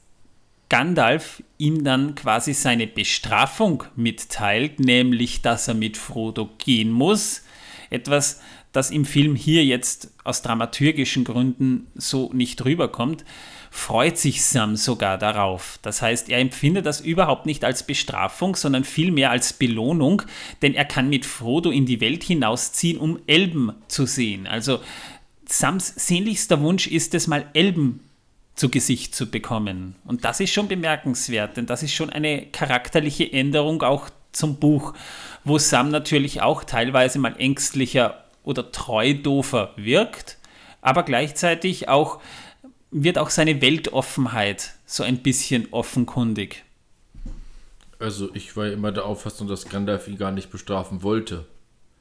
Gandalf 0.69 1.43
ihm 1.57 1.83
dann 1.83 2.15
quasi 2.15 2.53
seine 2.53 2.87
Bestrafung 2.87 3.83
mitteilt, 3.95 4.79
nämlich 4.79 5.41
dass 5.41 5.67
er 5.67 5.73
mit 5.73 5.97
Frodo 5.97 6.49
gehen 6.57 6.91
muss, 6.91 7.43
etwas, 7.89 8.41
das 8.73 8.91
im 8.91 9.05
Film 9.05 9.35
hier 9.35 9.63
jetzt 9.63 10.11
aus 10.23 10.41
dramaturgischen 10.41 11.23
Gründen 11.23 11.87
so 11.95 12.31
nicht 12.33 12.63
rüberkommt, 12.65 13.23
freut 13.71 14.17
sich 14.17 14.43
Sam 14.43 14.75
sogar 14.75 15.17
darauf. 15.17 15.79
Das 15.81 16.01
heißt, 16.01 16.29
er 16.29 16.39
empfindet 16.39 16.85
das 16.85 16.99
überhaupt 16.99 17.45
nicht 17.45 17.63
als 17.63 17.83
Bestrafung, 17.83 18.55
sondern 18.55 18.83
vielmehr 18.83 19.31
als 19.31 19.53
Belohnung, 19.53 20.23
denn 20.61 20.73
er 20.73 20.85
kann 20.85 21.09
mit 21.09 21.25
Frodo 21.25 21.71
in 21.71 21.85
die 21.85 22.01
Welt 22.01 22.23
hinausziehen, 22.23 22.97
um 22.97 23.19
Elben 23.25 23.71
zu 23.87 24.05
sehen. 24.05 24.47
Also 24.47 24.79
Sams 25.47 25.87
sehnlichster 25.95 26.59
Wunsch 26.61 26.87
ist 26.87 27.13
es 27.15 27.27
mal 27.27 27.45
Elben 27.53 28.01
zu 28.57 28.69
Gesicht 28.69 29.15
zu 29.15 29.29
bekommen. 29.29 29.95
Und 30.03 30.25
das 30.25 30.39
ist 30.39 30.51
schon 30.51 30.67
bemerkenswert, 30.67 31.55
denn 31.55 31.67
das 31.67 31.83
ist 31.83 31.93
schon 31.93 32.09
eine 32.09 32.47
charakterliche 32.47 33.31
Änderung 33.31 33.83
auch 33.83 34.09
zum 34.31 34.57
Buch, 34.57 34.93
wo 35.43 35.57
Sam 35.57 35.89
natürlich 35.89 36.41
auch 36.41 36.63
teilweise 36.63 37.19
mal 37.19 37.35
ängstlicher 37.37 38.25
oder 38.43 38.71
treudofer 38.71 39.73
wirkt, 39.77 40.37
aber 40.81 41.03
gleichzeitig 41.03 41.87
auch 41.87 42.19
wird 42.89 43.17
auch 43.19 43.29
seine 43.29 43.61
Weltoffenheit 43.61 44.73
so 44.85 45.03
ein 45.03 45.19
bisschen 45.19 45.67
offenkundig. 45.71 46.63
Also 47.99 48.33
ich 48.33 48.57
war 48.57 48.67
immer 48.67 48.91
der 48.91 49.05
Auffassung, 49.05 49.47
dass 49.47 49.69
Gandalf 49.69 50.07
ihn 50.07 50.17
gar 50.17 50.31
nicht 50.31 50.49
bestrafen 50.49 51.03
wollte, 51.03 51.45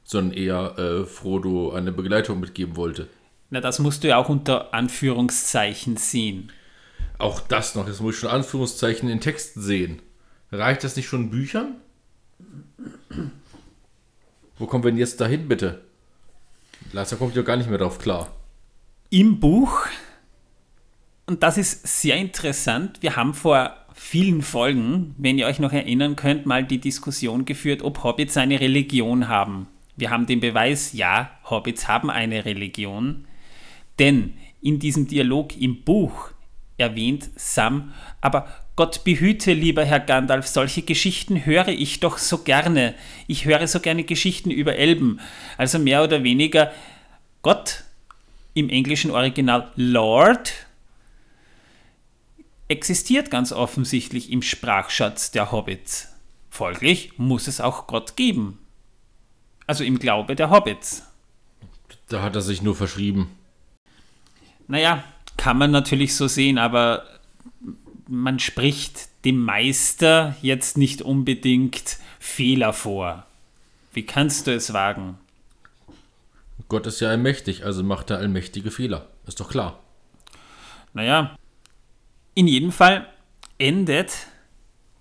sondern 0.03 0.37
eher 0.37 0.77
äh, 0.79 1.05
Frodo 1.05 1.71
eine 1.71 1.91
Begleitung 1.91 2.39
mitgeben 2.39 2.77
wollte. 2.77 3.09
Na, 3.49 3.61
das 3.61 3.79
musst 3.79 4.03
du 4.03 4.09
ja 4.09 4.17
auch 4.17 4.29
unter 4.29 4.73
Anführungszeichen 4.73 5.97
sehen. 5.97 6.51
Auch 7.17 7.39
das 7.39 7.75
noch, 7.75 7.85
das 7.85 7.99
muss 7.99 8.15
ich 8.15 8.19
schon 8.21 8.29
Anführungszeichen 8.29 9.09
in 9.09 9.21
Texten 9.21 9.61
sehen. 9.61 10.01
Reicht 10.51 10.83
das 10.83 10.95
nicht 10.95 11.07
schon 11.07 11.23
in 11.23 11.29
Büchern? 11.29 11.75
Wo 14.57 14.65
kommen 14.65 14.83
wir 14.83 14.91
denn 14.91 14.99
jetzt 14.99 15.21
dahin, 15.21 15.47
bitte? 15.47 15.81
Lasse 16.91 17.17
kommt 17.17 17.35
ja 17.35 17.41
gar 17.41 17.57
nicht 17.57 17.69
mehr 17.69 17.79
drauf 17.79 17.99
klar. 17.99 18.31
Im 19.09 19.39
Buch 19.39 19.87
und 21.29 21.43
das 21.43 21.57
ist 21.57 21.85
sehr 21.85 22.15
interessant. 22.15 22.99
Wir 23.01 23.17
haben 23.17 23.33
vor 23.33 23.75
vielen 23.93 24.41
Folgen, 24.41 25.13
wenn 25.17 25.37
ihr 25.37 25.45
euch 25.45 25.59
noch 25.59 25.73
erinnern 25.73 26.15
könnt, 26.15 26.45
mal 26.45 26.63
die 26.63 26.79
Diskussion 26.79 27.43
geführt, 27.43 27.81
ob 27.81 28.01
Hobbits 28.03 28.37
eine 28.37 28.61
Religion 28.61 29.27
haben. 29.27 29.67
Wir 29.97 30.09
haben 30.09 30.25
den 30.25 30.39
Beweis, 30.39 30.93
ja, 30.93 31.31
Hobbits 31.49 31.89
haben 31.89 32.09
eine 32.09 32.45
Religion. 32.45 33.25
Denn 33.99 34.33
in 34.61 34.79
diesem 34.79 35.07
Dialog 35.07 35.57
im 35.57 35.83
Buch 35.83 36.31
erwähnt 36.77 37.29
Sam, 37.35 37.93
aber 38.21 38.47
Gott 38.75 39.03
behüte, 39.03 39.53
lieber 39.53 39.83
Herr 39.83 39.99
Gandalf, 39.99 40.47
solche 40.47 40.83
Geschichten 40.83 41.45
höre 41.45 41.69
ich 41.69 41.99
doch 41.99 42.19
so 42.19 42.39
gerne. 42.39 42.93
Ich 43.25 43.45
höre 43.45 43.67
so 43.67 43.79
gerne 43.79 44.03
Geschichten 44.03 44.51
über 44.51 44.75
Elben. 44.75 45.19
Also 45.57 45.79
mehr 45.79 46.03
oder 46.03 46.23
weniger 46.23 46.71
Gott 47.41 47.83
im 48.53 48.69
englischen 48.69 49.09
Original 49.09 49.71
Lord 49.75 50.53
existiert 52.67 53.31
ganz 53.31 53.51
offensichtlich 53.51 54.31
im 54.31 54.41
Sprachschatz 54.41 55.31
der 55.31 55.51
Hobbits. 55.51 56.09
Folglich 56.49 57.17
muss 57.17 57.47
es 57.47 57.61
auch 57.61 57.87
Gott 57.87 58.15
geben. 58.15 58.59
Also 59.65 59.83
im 59.83 59.99
Glaube 59.99 60.35
der 60.35 60.49
Hobbits. 60.49 61.03
Da 62.09 62.21
hat 62.21 62.35
er 62.35 62.41
sich 62.41 62.61
nur 62.61 62.75
verschrieben. 62.75 63.36
Naja, 64.67 65.03
kann 65.37 65.57
man 65.57 65.71
natürlich 65.71 66.15
so 66.15 66.27
sehen, 66.27 66.57
aber 66.57 67.03
man 68.07 68.39
spricht 68.39 69.09
dem 69.25 69.43
Meister 69.43 70.35
jetzt 70.41 70.77
nicht 70.77 71.01
unbedingt 71.01 71.97
Fehler 72.19 72.73
vor. 72.73 73.25
Wie 73.93 74.05
kannst 74.05 74.47
du 74.47 74.53
es 74.53 74.73
wagen? 74.73 75.17
Gott 76.69 76.85
ist 76.87 76.99
ja 76.99 77.09
allmächtig, 77.09 77.65
also 77.65 77.83
macht 77.83 78.09
er 78.09 78.17
allmächtige 78.17 78.71
Fehler. 78.71 79.07
Ist 79.25 79.39
doch 79.39 79.49
klar. 79.49 79.79
Naja, 80.93 81.35
in 82.33 82.47
jedem 82.47 82.71
Fall 82.71 83.07
endet 83.57 84.27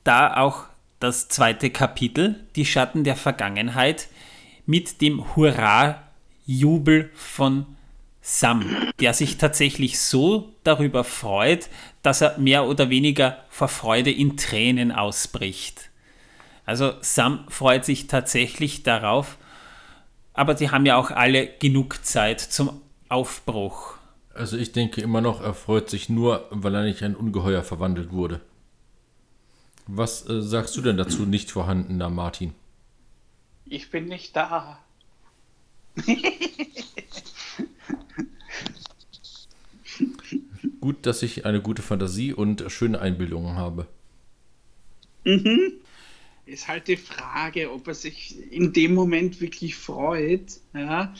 da 0.05 0.37
auch 0.37 0.65
das 1.01 1.29
zweite 1.29 1.71
Kapitel, 1.71 2.41
die 2.55 2.65
Schatten 2.65 3.05
der 3.05 3.17
Vergangenheit, 3.17 4.09
mit 4.65 5.01
dem 5.01 5.37
Hurra-Jubel 5.37 7.11
von 7.15 7.67
Sam, 8.29 8.65
der 8.99 9.15
sich 9.15 9.39
tatsächlich 9.39 10.01
so 10.01 10.53
darüber 10.65 11.05
freut, 11.05 11.69
dass 12.03 12.23
er 12.23 12.37
mehr 12.39 12.65
oder 12.67 12.91
weniger 12.91 13.39
vor 13.49 13.69
Freude 13.69 14.11
in 14.11 14.37
Tränen 14.37 14.91
ausbricht. 14.91 15.91
Also 16.65 16.95
Sam 17.03 17.45
freut 17.49 17.85
sich 17.85 18.09
tatsächlich 18.09 18.83
darauf, 18.83 19.39
aber 20.33 20.57
sie 20.57 20.71
haben 20.71 20.85
ja 20.87 20.97
auch 20.97 21.13
alle 21.13 21.47
genug 21.47 22.05
Zeit 22.05 22.41
zum 22.41 22.81
Aufbruch. 23.09 23.95
Also 24.35 24.57
ich 24.57 24.73
denke 24.73 25.01
immer 25.01 25.21
noch, 25.21 25.41
er 25.41 25.55
freut 25.55 25.89
sich 25.89 26.09
nur, 26.09 26.49
weil 26.51 26.75
er 26.75 26.83
nicht 26.83 27.05
ein 27.05 27.15
Ungeheuer 27.15 27.63
verwandelt 27.63 28.11
wurde. 28.11 28.41
Was 29.87 30.29
äh, 30.29 30.43
sagst 30.43 30.77
du 30.77 30.83
denn 30.83 30.97
dazu, 30.97 31.27
nicht 31.27 31.53
vorhandener 31.53 32.11
Martin? 32.11 32.55
Ich 33.67 33.89
bin 33.89 34.07
nicht 34.07 34.35
da. 34.35 34.81
Gut, 40.87 41.05
dass 41.05 41.25
ich 41.25 41.45
eine 41.45 41.61
gute 41.61 41.83
Fantasie 41.83 42.33
und 42.33 42.63
schöne 42.69 43.01
Einbildungen 43.01 43.57
habe. 43.57 43.89
Mhm. 45.25 45.73
Ist 46.47 46.69
halt 46.69 46.87
die 46.87 46.97
Frage, 46.97 47.73
ob 47.73 47.89
er 47.89 47.95
sich 47.95 48.37
in 48.53 48.73
dem 48.73 48.95
Moment 48.95 49.41
wirklich 49.41 49.75
freut, 49.75 50.61
ja, 50.75 51.13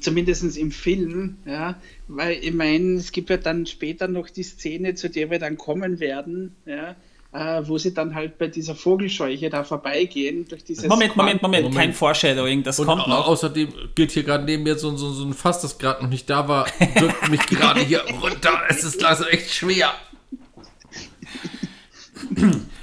zumindest 0.00 0.56
im 0.56 0.72
Film, 0.72 1.36
ja, 1.44 1.78
weil 2.08 2.42
ich 2.42 2.54
meine, 2.54 2.94
es 2.94 3.12
gibt 3.12 3.28
ja 3.28 3.36
dann 3.36 3.66
später 3.66 4.08
noch 4.08 4.30
die 4.30 4.44
Szene, 4.44 4.94
zu 4.94 5.10
der 5.10 5.30
wir 5.30 5.38
dann 5.38 5.58
kommen 5.58 6.00
werden, 6.00 6.56
ja, 6.64 6.96
äh, 7.32 7.62
wo 7.64 7.78
sie 7.78 7.94
dann 7.94 8.14
halt 8.14 8.38
bei 8.38 8.48
dieser 8.48 8.74
Vogelscheuche 8.74 9.50
da 9.50 9.62
vorbeigehen. 9.62 10.48
Durch 10.48 10.64
dieses 10.64 10.86
Moment, 10.86 11.16
Moment, 11.16 11.42
Moment, 11.42 11.62
Moment, 11.64 11.80
kein 11.80 11.94
Foreshadowing, 11.94 12.62
das 12.62 12.80
Und 12.80 12.86
kommt 12.86 13.06
noch. 13.06 13.26
Außerdem 13.28 13.72
gilt 13.94 14.10
hier 14.10 14.24
gerade 14.24 14.44
neben 14.44 14.64
mir 14.64 14.76
so, 14.76 14.96
so, 14.96 15.12
so 15.12 15.24
ein 15.24 15.32
Fass, 15.32 15.60
das 15.60 15.78
gerade 15.78 16.02
noch 16.02 16.10
nicht 16.10 16.28
da 16.28 16.48
war, 16.48 16.66
drückt 16.96 17.28
mich 17.30 17.46
gerade 17.46 17.80
hier 17.80 18.02
runter. 18.22 18.62
Es 18.68 18.82
ist 18.84 19.04
also 19.04 19.24
echt 19.24 19.50
schwer. 19.52 19.92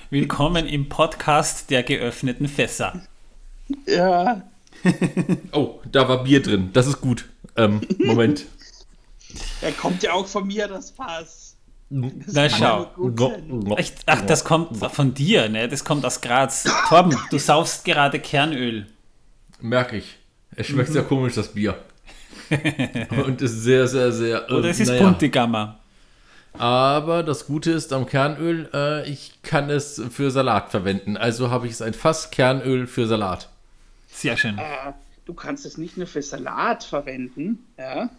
Willkommen 0.09 0.67
im 0.67 0.87
Podcast 0.87 1.69
der 1.69 1.83
geöffneten 1.83 2.47
Fässer. 2.47 3.01
Ja. 3.85 4.43
Oh, 5.51 5.79
da 5.91 6.07
war 6.07 6.23
Bier 6.23 6.41
drin. 6.41 6.69
Das 6.71 6.87
ist 6.87 7.01
gut. 7.01 7.25
Ähm, 7.57 7.81
Moment. 7.97 8.45
Er 9.61 9.71
kommt 9.73 10.03
ja 10.03 10.13
auch 10.13 10.27
von 10.27 10.47
mir, 10.47 10.67
das 10.67 10.91
Fass. 10.91 11.46
Na 11.89 12.49
schau. 12.49 12.91
Echt? 13.77 13.99
Ach, 14.05 14.21
das 14.21 14.43
kommt 14.43 14.77
von 14.77 15.13
dir, 15.13 15.47
ne? 15.49 15.69
Das 15.69 15.85
kommt 15.85 16.05
aus 16.05 16.19
Graz. 16.21 16.65
Torben, 16.89 17.17
du 17.31 17.39
saufst 17.39 17.85
gerade 17.85 18.19
Kernöl. 18.19 18.87
Merke 19.61 19.97
ich. 19.97 20.17
Es 20.55 20.67
schmeckt 20.67 20.91
sehr 20.91 21.03
komisch, 21.03 21.35
das 21.35 21.53
Bier. 21.53 21.77
Und 23.25 23.41
ist 23.41 23.61
sehr, 23.61 23.87
sehr, 23.87 24.11
sehr. 24.11 24.49
äh, 24.49 24.53
Oder 24.53 24.69
es 24.69 24.79
ist 24.79 24.89
naja. 24.89 25.03
Puntigammer. 25.03 25.79
Aber 26.53 27.23
das 27.23 27.45
Gute 27.45 27.71
ist 27.71 27.93
am 27.93 28.05
Kernöl, 28.05 28.69
äh, 28.73 29.09
ich 29.09 29.39
kann 29.43 29.69
es 29.69 30.01
für 30.09 30.31
Salat 30.31 30.71
verwenden. 30.71 31.15
Also 31.15 31.51
habe 31.51 31.67
ich 31.67 31.73
es 31.73 31.81
ein 31.81 31.93
Fass 31.93 32.31
Kernöl 32.31 32.87
für 32.87 33.05
Salat. 33.05 33.49
Sehr 34.07 34.37
schön. 34.37 34.57
Äh, 34.57 34.93
du 35.25 35.33
kannst 35.33 35.65
es 35.65 35.77
nicht 35.77 35.97
nur 35.97 36.07
für 36.07 36.21
Salat 36.21 36.83
verwenden, 36.83 37.59
ja. 37.77 38.09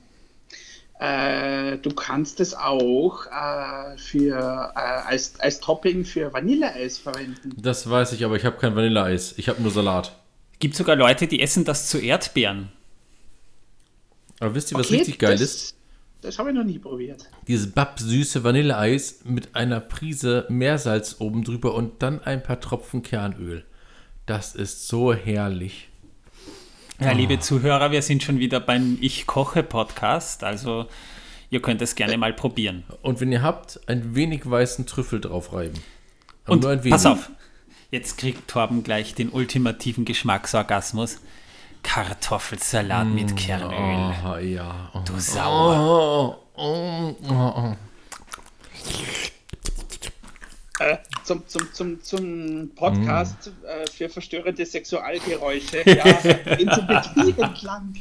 Äh, 1.00 1.78
du 1.78 1.90
kannst 1.90 2.40
es 2.40 2.54
auch 2.54 3.26
äh, 3.26 3.96
für, 3.96 4.72
äh, 4.74 4.78
als, 4.78 5.38
als 5.38 5.60
Topping 5.60 6.04
für 6.04 6.32
Vanilleeis 6.32 6.98
verwenden. 6.98 7.52
Das 7.56 7.88
weiß 7.88 8.12
ich, 8.14 8.24
aber 8.24 8.36
ich 8.36 8.44
habe 8.44 8.56
kein 8.56 8.74
Vanilleeis. 8.74 9.34
Ich 9.36 9.48
habe 9.48 9.62
nur 9.62 9.70
Salat. 9.70 10.12
Gibt 10.58 10.74
sogar 10.74 10.96
Leute, 10.96 11.28
die 11.28 11.40
essen 11.40 11.64
das 11.64 11.88
zu 11.88 11.98
Erdbeeren. 11.98 12.70
Aber 14.40 14.54
wisst 14.54 14.72
ihr, 14.72 14.78
was 14.78 14.86
Okay, 14.86 14.96
richtig 14.96 15.18
geil 15.20 15.32
das, 15.32 15.40
ist? 15.40 15.76
Das 16.20 16.38
habe 16.38 16.50
ich 16.50 16.56
noch 16.56 16.64
nie 16.64 16.80
probiert. 16.80 17.28
Dieses 17.46 17.70
babsüße 17.70 18.42
Vanilleeis 18.42 19.20
mit 19.24 19.54
einer 19.54 19.78
Prise 19.80 20.46
Meersalz 20.48 21.16
oben 21.20 21.44
drüber 21.44 21.74
und 21.74 22.02
dann 22.02 22.20
ein 22.20 22.42
paar 22.42 22.60
Tropfen 22.60 23.02
Kernöl. 23.02 23.64
Das 24.26 24.56
ist 24.56 24.88
so 24.88 25.14
herrlich. 25.14 25.87
Ja, 27.00 27.12
liebe 27.12 27.38
Zuhörer, 27.38 27.92
wir 27.92 28.02
sind 28.02 28.24
schon 28.24 28.40
wieder 28.40 28.58
beim 28.58 28.98
Ich 29.00 29.28
koche 29.28 29.62
Podcast, 29.62 30.42
also 30.42 30.86
ihr 31.48 31.62
könnt 31.62 31.80
es 31.80 31.94
gerne 31.94 32.18
mal 32.18 32.32
probieren. 32.32 32.82
Und 33.02 33.20
wenn 33.20 33.30
ihr 33.30 33.40
habt, 33.40 33.78
ein 33.86 34.16
wenig 34.16 34.50
weißen 34.50 34.84
Trüffel 34.84 35.20
drauf 35.20 35.52
reiben. 35.52 35.80
Aber 36.44 36.54
Und 36.54 36.62
nur 36.62 36.72
ein 36.72 36.80
wenig. 36.82 36.90
pass 36.90 37.06
auf, 37.06 37.30
jetzt 37.92 38.18
kriegt 38.18 38.48
Torben 38.48 38.82
gleich 38.82 39.14
den 39.14 39.28
ultimativen 39.28 40.04
Geschmacksorgasmus. 40.04 41.20
Kartoffelsalat 41.84 43.06
mit 43.06 43.36
Kernöl. 43.36 43.70
Aha, 43.72 44.40
ja. 44.40 44.90
Oh. 44.92 44.98
Du 45.06 45.20
Sauer. 45.20 46.40
Oh, 46.56 46.60
oh, 46.60 47.14
oh, 47.30 47.52
oh. 47.56 47.76
Äh, 48.74 49.30
zum, 51.24 51.46
zum, 51.46 51.72
zum, 51.72 52.02
zum 52.02 52.70
Podcast 52.74 53.50
äh, 53.66 53.86
für 53.90 54.08
verstörende 54.08 54.64
Sexualgeräusche. 54.64 55.82
Ja, 55.86 56.04
in 56.56 56.70
so 56.70 56.82
Betrieb 56.82 57.38
entlang. 57.38 57.94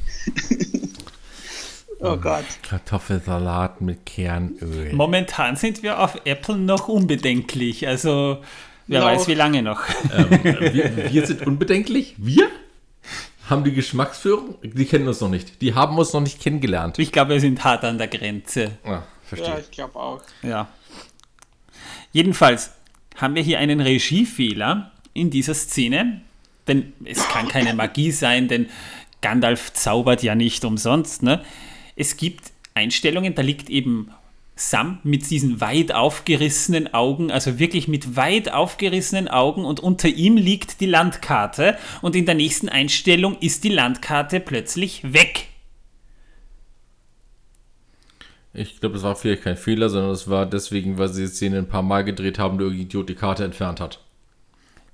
oh 1.99 2.17
Gott. 2.17 2.45
Kartoffelsalat 2.67 3.81
mit 3.81 4.05
Kernöl. 4.05 4.93
Momentan 4.93 5.55
sind 5.55 5.83
wir 5.83 5.99
auf 5.99 6.21
Apple 6.25 6.57
noch 6.57 6.87
unbedenklich, 6.87 7.87
also 7.87 8.41
wer 8.87 8.99
No. 9.01 9.05
weiß 9.07 9.27
wie 9.27 9.33
lange 9.33 9.63
noch. 9.63 9.81
ähm, 10.15 10.29
wir, 10.43 11.11
wir 11.11 11.25
sind 11.27 11.45
unbedenklich. 11.45 12.15
Wir 12.17 12.47
haben 13.49 13.63
die 13.63 13.73
Geschmacksführung. 13.73 14.55
Die 14.61 14.85
kennen 14.85 15.07
uns 15.07 15.21
noch 15.21 15.29
nicht. 15.29 15.61
Die 15.61 15.73
haben 15.73 15.97
uns 15.97 16.13
noch 16.13 16.21
nicht 16.21 16.41
kennengelernt. 16.41 16.99
Ich 16.99 17.11
glaube, 17.11 17.31
wir 17.33 17.39
sind 17.39 17.63
hart 17.63 17.83
an 17.83 17.97
der 17.97 18.07
Grenze. 18.07 18.71
Ah, 18.83 19.03
verstehe. 19.25 19.49
Ja, 19.49 19.59
ich 19.59 19.71
glaube 19.71 19.95
auch. 19.95 20.21
Ja. 20.43 20.67
Jedenfalls 22.17 22.71
haben 23.15 23.35
wir 23.35 23.43
hier 23.43 23.59
einen 23.59 23.79
Regiefehler 23.79 24.91
in 25.13 25.29
dieser 25.29 25.53
Szene, 25.53 26.21
denn 26.67 26.93
es 27.05 27.19
kann 27.27 27.47
keine 27.47 27.75
Magie 27.75 28.09
sein, 28.09 28.47
denn 28.47 28.69
Gandalf 29.21 29.71
zaubert 29.73 30.23
ja 30.23 30.33
nicht 30.33 30.65
umsonst. 30.65 31.21
Ne? 31.21 31.43
Es 31.95 32.17
gibt 32.17 32.53
Einstellungen, 32.73 33.35
da 33.35 33.43
liegt 33.43 33.69
eben 33.69 34.09
Sam 34.55 34.97
mit 35.03 35.29
diesen 35.29 35.61
weit 35.61 35.91
aufgerissenen 35.91 36.91
Augen, 36.91 37.29
also 37.29 37.59
wirklich 37.59 37.87
mit 37.87 38.15
weit 38.15 38.51
aufgerissenen 38.51 39.27
Augen 39.27 39.63
und 39.63 39.79
unter 39.79 40.07
ihm 40.07 40.37
liegt 40.37 40.81
die 40.81 40.87
Landkarte 40.87 41.77
und 42.01 42.15
in 42.15 42.25
der 42.25 42.33
nächsten 42.33 42.67
Einstellung 42.67 43.37
ist 43.41 43.63
die 43.63 43.69
Landkarte 43.69 44.39
plötzlich 44.39 45.13
weg. 45.13 45.49
Ich 48.57 48.79
glaube, 48.79 48.97
es 48.97 49.03
war 49.03 49.15
vielleicht 49.15 49.43
kein 49.43 49.55
Fehler, 49.55 49.89
sondern 49.89 50.11
es 50.11 50.29
war 50.29 50.47
deswegen, 50.47 50.97
weil 50.97 51.09
sie 51.09 51.21
die 51.21 51.27
Szene 51.27 51.59
ein 51.59 51.67
paar 51.67 51.83
Mal 51.83 52.03
gedreht 52.03 52.39
haben, 52.39 52.57
der 52.57 52.67
Idiot 52.69 53.07
die 53.07 53.15
Karte 53.15 53.43
entfernt 53.43 53.79
hat. 53.79 53.99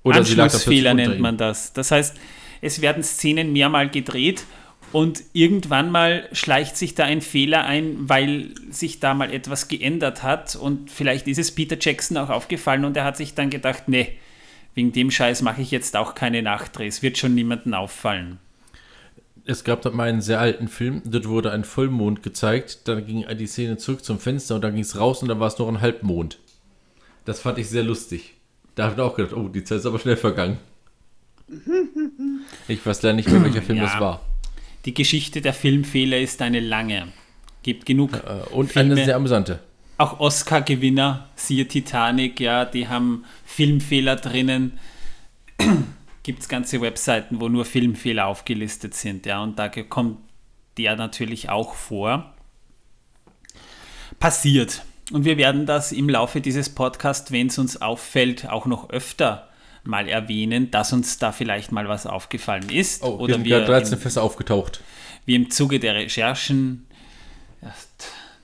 Oder 0.03 0.17
Anschlussfehler 0.17 0.93
nennt 0.93 1.19
man 1.19 1.37
das. 1.37 1.71
Das 1.71 1.91
heißt, 1.91 2.17
es 2.61 2.81
werden 2.81 3.03
Szenen 3.03 3.53
mehrmal 3.53 3.89
gedreht 3.89 4.43
und 4.91 5.23
irgendwann 5.31 5.91
mal 5.91 6.27
schleicht 6.33 6.75
sich 6.75 6.93
da 6.93 7.05
ein 7.05 7.21
Fehler 7.21 7.65
ein, 7.65 8.09
weil 8.09 8.49
sich 8.69 8.99
da 8.99 9.13
mal 9.13 9.33
etwas 9.33 9.69
geändert 9.69 10.23
hat 10.23 10.55
und 10.57 10.91
vielleicht 10.91 11.27
ist 11.27 11.39
es 11.39 11.51
Peter 11.51 11.77
Jackson 11.79 12.17
auch 12.17 12.29
aufgefallen 12.29 12.83
und 12.83 12.97
er 12.97 13.05
hat 13.05 13.17
sich 13.17 13.33
dann 13.33 13.49
gedacht, 13.49 13.83
nee, 13.87 14.13
wegen 14.75 14.91
dem 14.91 15.09
Scheiß 15.09 15.41
mache 15.41 15.61
ich 15.61 15.71
jetzt 15.71 15.95
auch 15.95 16.15
keine 16.15 16.41
Nachdrehs, 16.41 17.01
wird 17.01 17.17
schon 17.17 17.33
niemandem 17.33 17.73
auffallen. 17.73 18.39
Es 19.45 19.63
gab 19.65 19.81
dort 19.81 19.93
mal 19.93 20.07
einen 20.07 20.21
sehr 20.21 20.39
alten 20.39 20.67
Film, 20.69 21.01
dort 21.05 21.27
wurde 21.27 21.51
ein 21.51 21.65
Vollmond 21.65 22.23
gezeigt, 22.23 22.87
dann 22.87 23.05
ging 23.05 23.25
die 23.37 23.47
Szene 23.47 23.77
zurück 23.77 24.03
zum 24.05 24.17
Fenster 24.19 24.55
und 24.55 24.61
dann 24.63 24.73
ging 24.73 24.83
es 24.83 24.97
raus 24.97 25.21
und 25.21 25.27
dann 25.27 25.39
war 25.39 25.47
es 25.47 25.57
noch 25.57 25.67
ein 25.67 25.81
Halbmond. 25.81 26.39
Das 27.25 27.41
fand 27.41 27.57
ich 27.57 27.67
sehr 27.69 27.83
lustig. 27.83 28.35
Da 28.75 28.85
habe 28.85 28.95
ich 28.95 29.01
auch 29.01 29.15
gedacht, 29.15 29.33
oh, 29.35 29.49
die 29.49 29.63
Zeit 29.63 29.79
ist 29.79 29.85
aber 29.85 29.99
schnell 29.99 30.17
vergangen. 30.17 30.57
Ich 32.67 32.85
weiß 32.85 33.01
leider 33.03 33.15
nicht 33.15 33.29
mehr, 33.29 33.43
welcher 33.43 33.61
Film 33.61 33.77
Ja. 33.77 33.85
das 33.85 33.99
war. 33.99 34.21
Die 34.85 34.93
Geschichte 34.93 35.41
der 35.41 35.53
Filmfehler 35.53 36.17
ist 36.19 36.41
eine 36.41 36.59
lange. 36.59 37.07
Gibt 37.63 37.85
genug 37.85 38.13
Äh, 38.13 38.53
Und 38.53 38.71
Filme. 38.71 38.93
eine 38.95 39.05
sehr 39.05 39.15
amüsante. 39.15 39.59
auch 39.97 40.19
Oscar-Gewinner, 40.19 41.29
siehe 41.35 41.67
Titanic, 41.67 42.39
ja, 42.39 42.65
die 42.65 42.87
haben 42.87 43.23
Filmfehler 43.45 44.15
drinnen. 44.17 44.73
Gibt 46.23 46.41
es 46.41 46.47
ganze 46.47 46.81
Webseiten, 46.81 47.41
wo 47.41 47.49
nur 47.49 47.65
Filmfehler 47.65 48.27
aufgelistet 48.27 48.93
sind, 48.93 49.25
ja, 49.25 49.43
und 49.43 49.59
da 49.59 49.69
kommt 49.69 50.17
der 50.77 50.95
natürlich 50.95 51.49
auch 51.49 51.75
vor. 51.75 52.33
Passiert. 54.19 54.83
Und 55.11 55.25
wir 55.25 55.37
werden 55.37 55.65
das 55.65 55.91
im 55.91 56.09
Laufe 56.09 56.39
dieses 56.39 56.69
Podcasts, 56.69 57.31
wenn 57.31 57.47
es 57.47 57.57
uns 57.57 57.81
auffällt, 57.81 58.49
auch 58.49 58.65
noch 58.65 58.89
öfter 58.89 59.49
mal 59.83 60.07
erwähnen, 60.07 60.71
dass 60.71 60.93
uns 60.93 61.17
da 61.17 61.31
vielleicht 61.31 61.71
mal 61.71 61.87
was 61.87 62.07
aufgefallen 62.07 62.69
ist. 62.69 63.03
Oh, 63.03 63.17
oder 63.17 63.33
sind 63.35 63.43
wir 63.43 63.57
gerade 63.57 63.71
13 63.71 63.93
im, 63.93 63.99
Fässer 63.99 64.23
aufgetaucht. 64.23 64.81
wir 65.25 65.35
im 65.35 65.51
Zuge 65.51 65.79
der 65.79 65.95
Recherchen. 65.95 66.87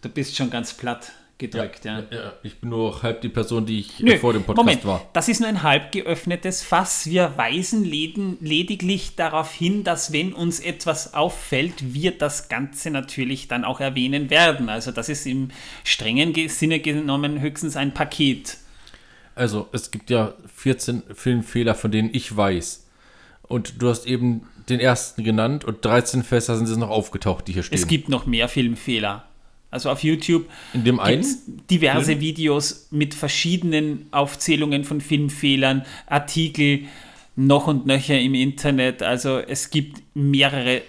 Du 0.01 0.09
bist 0.09 0.35
schon 0.35 0.49
ganz 0.49 0.73
platt 0.73 1.13
gedrückt, 1.39 1.85
ja. 1.85 2.03
Ja, 2.11 2.33
ich 2.43 2.59
bin 2.59 2.69
nur 2.69 3.01
halb 3.01 3.21
die 3.21 3.29
Person, 3.29 3.65
die 3.65 3.79
ich 3.79 3.99
Nö, 3.99 4.17
vor 4.17 4.33
dem 4.33 4.43
Podcast 4.43 4.57
Moment, 4.65 4.85
war. 4.85 5.09
das 5.13 5.27
ist 5.29 5.39
nur 5.39 5.49
ein 5.49 5.63
halb 5.63 5.91
geöffnetes 5.91 6.61
Fass. 6.61 7.07
Wir 7.07 7.33
weisen 7.37 7.83
lediglich 7.85 9.15
darauf 9.15 9.51
hin, 9.53 9.83
dass 9.83 10.13
wenn 10.13 10.33
uns 10.33 10.59
etwas 10.59 11.13
auffällt, 11.13 11.93
wir 11.93 12.17
das 12.17 12.49
Ganze 12.49 12.91
natürlich 12.91 13.47
dann 13.47 13.63
auch 13.65 13.79
erwähnen 13.79 14.29
werden. 14.29 14.69
Also 14.69 14.91
das 14.91 15.09
ist 15.09 15.25
im 15.25 15.49
strengen 15.83 16.33
Ge- 16.33 16.47
Sinne 16.47 16.79
genommen 16.79 17.39
höchstens 17.41 17.75
ein 17.75 17.93
Paket. 17.93 18.57
Also, 19.35 19.69
es 19.71 19.91
gibt 19.91 20.09
ja 20.09 20.33
14 20.53 21.01
Filmfehler, 21.13 21.73
von 21.73 21.91
denen 21.91 22.09
ich 22.13 22.35
weiß. 22.35 22.85
Und 23.43 23.81
du 23.81 23.87
hast 23.87 24.05
eben 24.05 24.47
den 24.67 24.81
ersten 24.81 25.23
genannt 25.23 25.63
und 25.63 25.83
13 25.85 26.23
Fässer 26.23 26.57
sind 26.57 26.67
es 26.67 26.75
noch 26.75 26.89
aufgetaucht, 26.89 27.47
die 27.47 27.53
hier 27.53 27.63
stehen. 27.63 27.75
Es 27.79 27.87
gibt 27.87 28.09
noch 28.09 28.25
mehr 28.25 28.49
Filmfehler. 28.49 29.25
Also 29.71 29.89
auf 29.89 30.03
YouTube 30.03 30.49
In 30.73 30.83
dem 30.83 30.99
gibt's 31.03 31.43
diverse 31.69 32.19
Videos 32.19 32.87
mit 32.91 33.13
verschiedenen 33.13 34.07
Aufzählungen 34.11 34.83
von 34.83 34.99
Filmfehlern, 34.99 35.85
Artikel 36.07 36.85
noch 37.35 37.67
und 37.67 37.85
nöcher 37.85 38.19
im 38.19 38.33
Internet. 38.33 39.03
Also 39.03 39.37
es 39.37 39.69
gibt 39.69 40.01
mehrere 40.13 40.81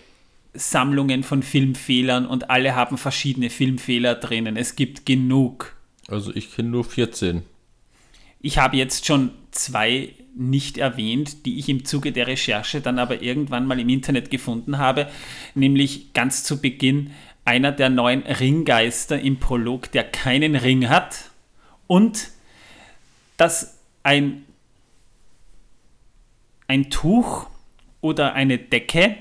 Sammlungen 0.54 1.22
von 1.22 1.42
Filmfehlern 1.42 2.26
und 2.26 2.50
alle 2.50 2.74
haben 2.74 2.98
verschiedene 2.98 3.50
Filmfehler 3.50 4.16
drinnen. 4.16 4.56
Es 4.56 4.76
gibt 4.76 5.06
genug. 5.06 5.76
Also, 6.08 6.34
ich 6.34 6.54
kenne 6.54 6.70
nur 6.70 6.84
14. 6.84 7.42
Ich 8.40 8.58
habe 8.58 8.76
jetzt 8.76 9.06
schon 9.06 9.30
zwei 9.52 10.14
nicht 10.34 10.78
erwähnt, 10.78 11.44
die 11.44 11.58
ich 11.58 11.68
im 11.68 11.84
Zuge 11.84 12.12
der 12.12 12.26
Recherche 12.26 12.80
dann 12.80 12.98
aber 12.98 13.22
irgendwann 13.22 13.66
mal 13.66 13.78
im 13.78 13.88
Internet 13.88 14.30
gefunden 14.30 14.78
habe, 14.78 15.08
nämlich 15.54 16.12
ganz 16.14 16.44
zu 16.44 16.60
Beginn 16.60 17.10
einer 17.44 17.72
der 17.72 17.88
neuen 17.90 18.22
Ringgeister 18.22 19.18
im 19.20 19.38
Prolog, 19.40 19.90
der 19.92 20.04
keinen 20.04 20.56
Ring 20.56 20.88
hat 20.88 21.30
und 21.86 22.28
dass 23.36 23.78
ein, 24.02 24.44
ein 26.68 26.90
Tuch 26.90 27.48
oder 28.00 28.34
eine 28.34 28.58
Decke 28.58 29.16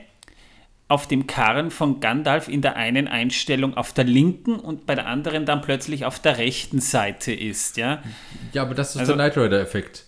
auf 0.87 1.07
dem 1.07 1.27
Karren 1.27 1.69
von 1.71 1.99
Gandalf 1.99 2.47
in 2.47 2.61
der 2.61 2.75
einen 2.75 3.07
Einstellung 3.07 3.77
auf 3.77 3.93
der 3.93 4.05
linken 4.05 4.59
und 4.59 4.85
bei 4.85 4.95
der 4.95 5.05
anderen 5.05 5.45
dann 5.45 5.61
plötzlich 5.61 6.03
auf 6.05 6.19
der 6.19 6.37
rechten 6.39 6.81
Seite 6.81 7.31
ist, 7.31 7.77
ja. 7.77 8.01
Ja, 8.53 8.63
aber 8.63 8.73
das 8.73 8.91
ist 8.95 8.97
Also- 9.01 9.15
der 9.15 9.29
Knight 9.29 9.37
Rider-Effekt. 9.43 10.05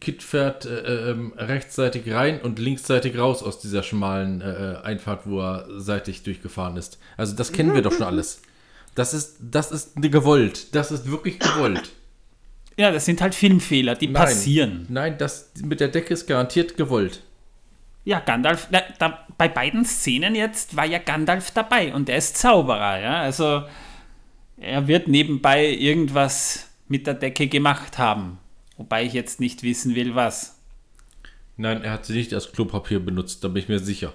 Kit 0.00 0.22
fährt 0.22 0.64
äh, 0.64 1.10
ähm, 1.10 1.34
rechtsseitig 1.36 2.10
rein 2.10 2.40
und 2.40 2.58
linksseitig 2.58 3.18
raus 3.18 3.42
aus 3.42 3.60
dieser 3.60 3.82
schmalen 3.82 4.40
äh, 4.40 4.78
Einfahrt, 4.82 5.26
wo 5.26 5.40
er 5.40 5.66
seitlich 5.76 6.22
durchgefahren 6.22 6.76
ist. 6.76 6.98
Also 7.16 7.36
das 7.36 7.52
kennen 7.52 7.74
wir 7.74 7.82
doch 7.82 7.92
schon 7.92 8.02
alles. 8.02 8.40
Das 8.94 9.12
ist, 9.12 9.36
das 9.40 9.72
ist 9.72 9.92
gewollt. 9.96 10.74
Das 10.74 10.90
ist 10.90 11.10
wirklich 11.10 11.38
gewollt. 11.38 11.90
Ja, 12.76 12.90
das 12.90 13.04
sind 13.04 13.20
halt 13.20 13.34
Filmfehler, 13.34 13.94
die 13.94 14.08
passieren. 14.08 14.86
Nein, 14.88 15.16
das 15.18 15.52
mit 15.62 15.80
der 15.80 15.88
Decke 15.88 16.14
ist 16.14 16.26
garantiert 16.26 16.76
gewollt. 16.76 17.22
Ja, 18.04 18.20
Gandalf, 18.20 18.68
da, 18.70 18.82
da, 18.98 19.26
bei 19.38 19.48
beiden 19.48 19.84
Szenen 19.84 20.34
jetzt 20.34 20.76
war 20.76 20.84
ja 20.84 20.98
Gandalf 20.98 21.50
dabei 21.52 21.94
und 21.94 22.08
er 22.08 22.18
ist 22.18 22.36
Zauberer, 22.36 23.00
ja. 23.00 23.20
Also 23.20 23.62
er 24.58 24.88
wird 24.88 25.08
nebenbei 25.08 25.66
irgendwas 25.66 26.68
mit 26.88 27.06
der 27.06 27.14
Decke 27.14 27.48
gemacht 27.48 27.98
haben. 27.98 28.38
Wobei 28.76 29.04
ich 29.04 29.12
jetzt 29.12 29.40
nicht 29.40 29.62
wissen 29.62 29.94
will, 29.94 30.14
was. 30.14 30.58
Nein, 31.56 31.82
er 31.84 31.92
hat 31.92 32.04
sie 32.06 32.14
nicht 32.14 32.32
als 32.34 32.50
Klopapier 32.52 32.98
benutzt, 33.00 33.44
da 33.44 33.48
bin 33.48 33.62
ich 33.62 33.68
mir 33.68 33.78
sicher. 33.78 34.12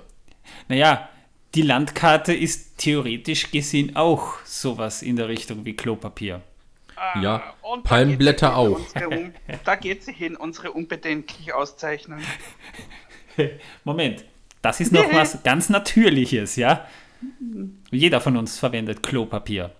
Naja, 0.67 1.07
die 1.55 1.61
Landkarte 1.61 2.33
ist 2.33 2.77
theoretisch 2.77 3.51
gesehen 3.51 3.95
auch 3.95 4.33
sowas 4.45 5.01
in 5.01 5.15
der 5.15 5.29
Richtung 5.29 5.63
wie 5.65 5.73
Klopapier. 5.75 6.41
Ja, 7.21 7.37
Ah, 7.37 7.53
Und 7.61 7.85
da 7.85 7.89
Palmblätter 7.89 8.57
auch. 8.57 8.77
unsere 8.79 9.07
Un- 9.07 9.33
Da 9.63 9.75
geht 9.75 10.03
sie 10.03 10.11
hin, 10.11 10.35
unsere 10.35 10.71
unbedenkliche 10.71 11.55
Auszeichnung. 11.55 12.19
Moment, 13.85 14.25
das 14.61 14.81
ist 14.81 14.91
noch 14.91 15.11
was 15.13 15.41
ganz 15.43 15.69
Natürliches, 15.69 16.57
ja? 16.57 16.85
Jeder 17.91 18.19
von 18.21 18.35
uns 18.37 18.57
verwendet 18.59 19.01
Klopapier. 19.03 19.71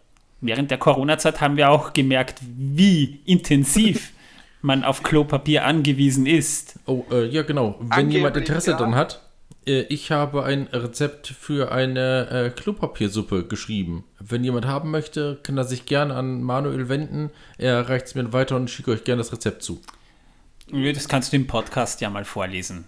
Während 0.42 0.72
der 0.72 0.78
Corona-Zeit 0.78 1.42
haben 1.42 1.58
wir 1.58 1.70
auch 1.70 1.92
gemerkt, 1.92 2.40
wie 2.42 3.20
intensiv 3.26 4.14
man 4.62 4.84
auf 4.84 5.04
Klopapier 5.04 5.66
angewiesen 5.66 6.26
ist. 6.26 6.80
Oh, 6.86 7.06
äh, 7.12 7.28
ja, 7.28 7.44
genau. 7.44 7.76
Wenn 7.80 7.92
Angeblich, 7.92 8.16
jemand 8.16 8.38
Interesse 8.38 8.72
ja. 8.72 8.78
dran 8.78 8.96
hat, 8.96 9.22
äh, 9.66 9.82
ich 9.84 10.12
habe 10.12 10.44
ein 10.44 10.68
Rezept 10.74 11.28
für 11.28 11.72
eine 11.72 12.30
äh, 12.30 12.50
Klopapiersuppe 12.50 13.46
geschrieben. 13.46 14.04
Wenn 14.20 14.44
jemand 14.44 14.66
haben 14.66 14.92
möchte, 14.92 15.40
kann 15.44 15.58
er 15.58 15.64
sich 15.64 15.86
gerne 15.86 16.16
an 16.16 16.44
Manuel 16.44 16.90
wenden. 16.90 17.32
Er 17.58 17.88
reicht 17.88 18.08
es 18.08 18.16
mir 18.16 18.34
weiter 18.34 18.56
und 18.56 18.70
schicke 18.70 18.92
euch 18.92 19.04
gerne 19.04 19.22
das 19.22 19.32
Rezept 19.32 19.64
zu. 19.64 19.82
Das 20.72 21.08
kannst 21.08 21.34
du 21.34 21.38
im 21.38 21.48
Podcast 21.48 22.00
ja 22.02 22.10
mal 22.10 22.26
vorlesen. 22.26 22.86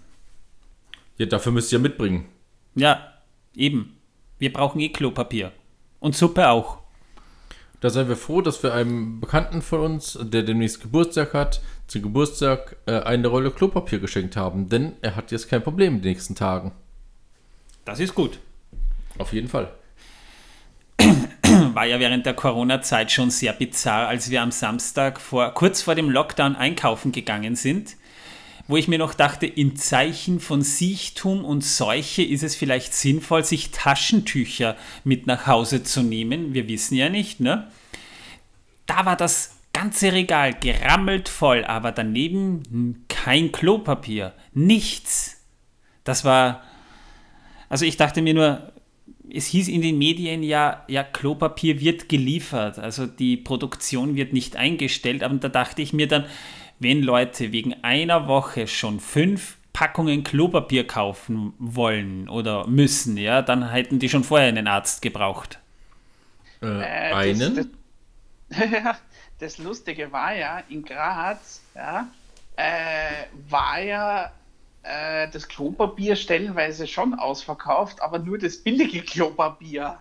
Ja, 1.18 1.26
dafür 1.26 1.52
müsst 1.52 1.72
ihr 1.72 1.78
mitbringen. 1.78 2.26
Ja, 2.74 3.12
eben. 3.54 3.96
Wir 4.38 4.52
brauchen 4.52 4.80
eh 4.80 4.88
Klopapier. 4.88 5.52
Und 5.98 6.16
Suppe 6.16 6.48
auch. 6.48 6.81
Da 7.82 7.90
seien 7.90 8.08
wir 8.08 8.16
froh, 8.16 8.42
dass 8.42 8.62
wir 8.62 8.72
einem 8.72 9.20
Bekannten 9.20 9.60
von 9.60 9.80
uns, 9.80 10.16
der 10.22 10.44
demnächst 10.44 10.80
Geburtstag 10.80 11.34
hat, 11.34 11.60
zu 11.88 12.00
Geburtstag 12.00 12.76
äh, 12.86 13.00
eine 13.00 13.26
Rolle 13.26 13.50
Klopapier 13.50 13.98
geschenkt 13.98 14.36
haben. 14.36 14.68
Denn 14.68 14.92
er 15.02 15.16
hat 15.16 15.32
jetzt 15.32 15.48
kein 15.48 15.64
Problem 15.64 15.96
in 15.96 16.00
den 16.00 16.12
nächsten 16.12 16.36
Tagen. 16.36 16.70
Das 17.84 17.98
ist 17.98 18.14
gut. 18.14 18.38
Auf 19.18 19.32
jeden 19.32 19.48
Fall. 19.48 19.72
War 21.74 21.84
ja 21.84 21.98
während 21.98 22.24
der 22.24 22.34
Corona-Zeit 22.34 23.10
schon 23.10 23.32
sehr 23.32 23.52
bizarr, 23.52 24.06
als 24.06 24.30
wir 24.30 24.42
am 24.42 24.52
Samstag 24.52 25.20
vor, 25.20 25.52
kurz 25.52 25.82
vor 25.82 25.96
dem 25.96 26.08
Lockdown 26.08 26.54
einkaufen 26.54 27.10
gegangen 27.10 27.56
sind, 27.56 27.96
wo 28.68 28.76
ich 28.76 28.88
mir 28.88 28.98
noch 28.98 29.14
dachte, 29.14 29.46
in 29.46 29.76
Zeichen 29.76 30.40
von 30.40 30.62
Siechtum 30.62 31.44
und 31.44 31.64
Seuche 31.64 32.22
ist 32.22 32.42
es 32.42 32.54
vielleicht 32.54 32.94
sinnvoll, 32.94 33.44
sich 33.44 33.70
Taschentücher 33.70 34.76
mit 35.04 35.26
nach 35.26 35.46
Hause 35.46 35.82
zu 35.82 36.02
nehmen. 36.02 36.54
Wir 36.54 36.68
wissen 36.68 36.94
ja 36.94 37.08
nicht, 37.08 37.40
ne? 37.40 37.68
Da 38.86 39.04
war 39.04 39.16
das 39.16 39.56
ganze 39.72 40.12
Regal 40.12 40.54
gerammelt 40.54 41.28
voll, 41.28 41.64
aber 41.64 41.92
daneben 41.92 43.04
kein 43.08 43.52
Klopapier, 43.52 44.34
nichts. 44.52 45.40
Das 46.04 46.24
war, 46.24 46.62
also 47.68 47.84
ich 47.84 47.96
dachte 47.96 48.22
mir 48.22 48.34
nur, 48.34 48.72
es 49.34 49.46
hieß 49.46 49.68
in 49.68 49.80
den 49.80 49.98
Medien 49.98 50.42
ja, 50.42 50.84
ja, 50.88 51.02
Klopapier 51.02 51.80
wird 51.80 52.08
geliefert, 52.08 52.78
also 52.78 53.06
die 53.06 53.36
Produktion 53.36 54.14
wird 54.14 54.32
nicht 54.32 54.56
eingestellt, 54.56 55.22
aber 55.22 55.36
da 55.36 55.48
dachte 55.48 55.80
ich 55.80 55.92
mir 55.92 56.06
dann, 56.06 56.26
wenn 56.82 57.02
Leute 57.02 57.52
wegen 57.52 57.82
einer 57.82 58.28
Woche 58.28 58.66
schon 58.66 59.00
fünf 59.00 59.58
Packungen 59.72 60.22
Klopapier 60.22 60.86
kaufen 60.86 61.54
wollen 61.58 62.28
oder 62.28 62.66
müssen, 62.66 63.16
ja, 63.16 63.42
dann 63.42 63.70
hätten 63.70 63.98
die 63.98 64.08
schon 64.08 64.24
vorher 64.24 64.48
einen 64.48 64.66
Arzt 64.66 65.02
gebraucht. 65.02 65.58
Äh, 66.62 66.66
Äh, 66.66 67.14
einen? 67.14 67.54
Das, 67.56 67.66
das, 68.48 68.96
das 69.38 69.58
Lustige 69.58 70.12
war 70.12 70.34
ja, 70.34 70.62
in 70.68 70.84
Graz 70.84 71.62
ja, 71.74 72.08
äh, 72.56 73.26
war 73.48 73.80
ja 73.80 74.32
äh, 74.82 75.28
das 75.30 75.48
Klopapier 75.48 76.16
stellenweise 76.16 76.86
schon 76.86 77.14
ausverkauft, 77.14 78.02
aber 78.02 78.18
nur 78.18 78.38
das 78.38 78.58
billige 78.58 79.02
Klopapier. 79.02 79.98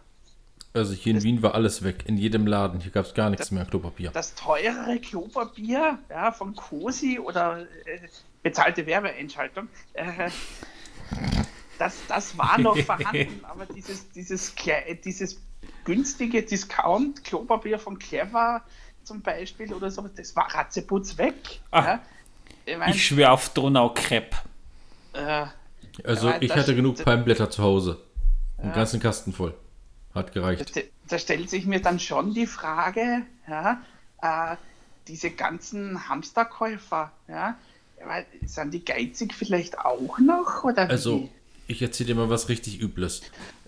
Also 0.73 0.93
hier 0.93 1.13
in 1.15 1.23
Wien 1.23 1.41
war 1.43 1.53
alles 1.53 1.84
weg. 1.84 2.03
In 2.07 2.17
jedem 2.17 2.47
Laden. 2.47 2.79
Hier 2.79 2.91
gab 2.91 3.05
es 3.05 3.13
gar 3.13 3.29
nichts 3.29 3.51
mehr 3.51 3.65
Klopapier. 3.65 4.12
Das 4.12 4.36
teurere 4.36 4.99
Klopapier 4.99 5.99
ja, 6.10 6.31
von 6.31 6.55
Cosi 6.55 7.19
oder 7.19 7.62
äh, 7.86 7.99
bezahlte 8.41 8.86
Werbeentschaltung, 8.86 9.67
äh, 9.93 10.29
das, 11.77 11.97
das 12.07 12.38
war 12.38 12.57
noch 12.60 12.77
vorhanden, 12.86 13.43
aber 13.43 13.65
dieses, 13.65 14.10
dieses, 14.12 14.55
dieses 15.03 15.41
günstige 15.84 16.41
Discount-Klopapier 16.43 17.77
von 17.79 17.97
Clever 17.99 18.62
zum 19.03 19.21
Beispiel 19.21 19.73
oder 19.73 19.89
so, 19.91 20.07
das 20.15 20.36
war 20.36 20.53
ratzeputz 20.53 21.17
weg. 21.17 21.34
Ah, 21.71 21.84
ja. 21.84 22.01
Ich 22.65 22.77
mein, 22.77 22.91
Ich 22.91 23.05
schwöre 23.07 23.31
auf 23.31 23.49
Donau-Crepe. 23.49 24.38
äh, 25.13 25.45
Also 26.03 26.31
ich 26.39 26.49
das- 26.49 26.60
hatte 26.60 26.75
genug 26.75 26.95
das- 26.97 27.05
Palmblätter 27.05 27.49
zu 27.49 27.62
Hause. 27.63 27.99
Einen 28.57 28.73
ganzen 28.73 28.99
Kasten 28.99 29.34
voll. 29.34 29.55
Hat 30.13 30.34
gereicht. 30.34 30.76
da, 30.76 30.82
da 31.08 31.19
stellt 31.19 31.50
sich 31.50 31.65
mir 31.65 31.82
dann 31.82 32.00
schon 32.00 32.34
die 32.34 32.47
Frage, 32.47 33.24
ja, 33.47 33.82
äh, 34.21 34.56
diese 35.08 35.32
ganzen 35.32 36.08
Hamsterkäufer, 36.10 37.12
ja, 37.28 37.58
sind 38.45 38.74
die 38.74 38.84
geizig 38.84 39.34
vielleicht 39.34 39.80
auch 39.80 40.19
noch? 40.19 40.63
Oder 40.63 40.88
wie? 40.88 40.91
Also, 40.91 41.30
ich 41.67 41.82
erzähle 41.82 42.08
dir 42.08 42.15
mal 42.15 42.30
was 42.30 42.50
richtig 42.50 42.82
Übles. 42.82 43.21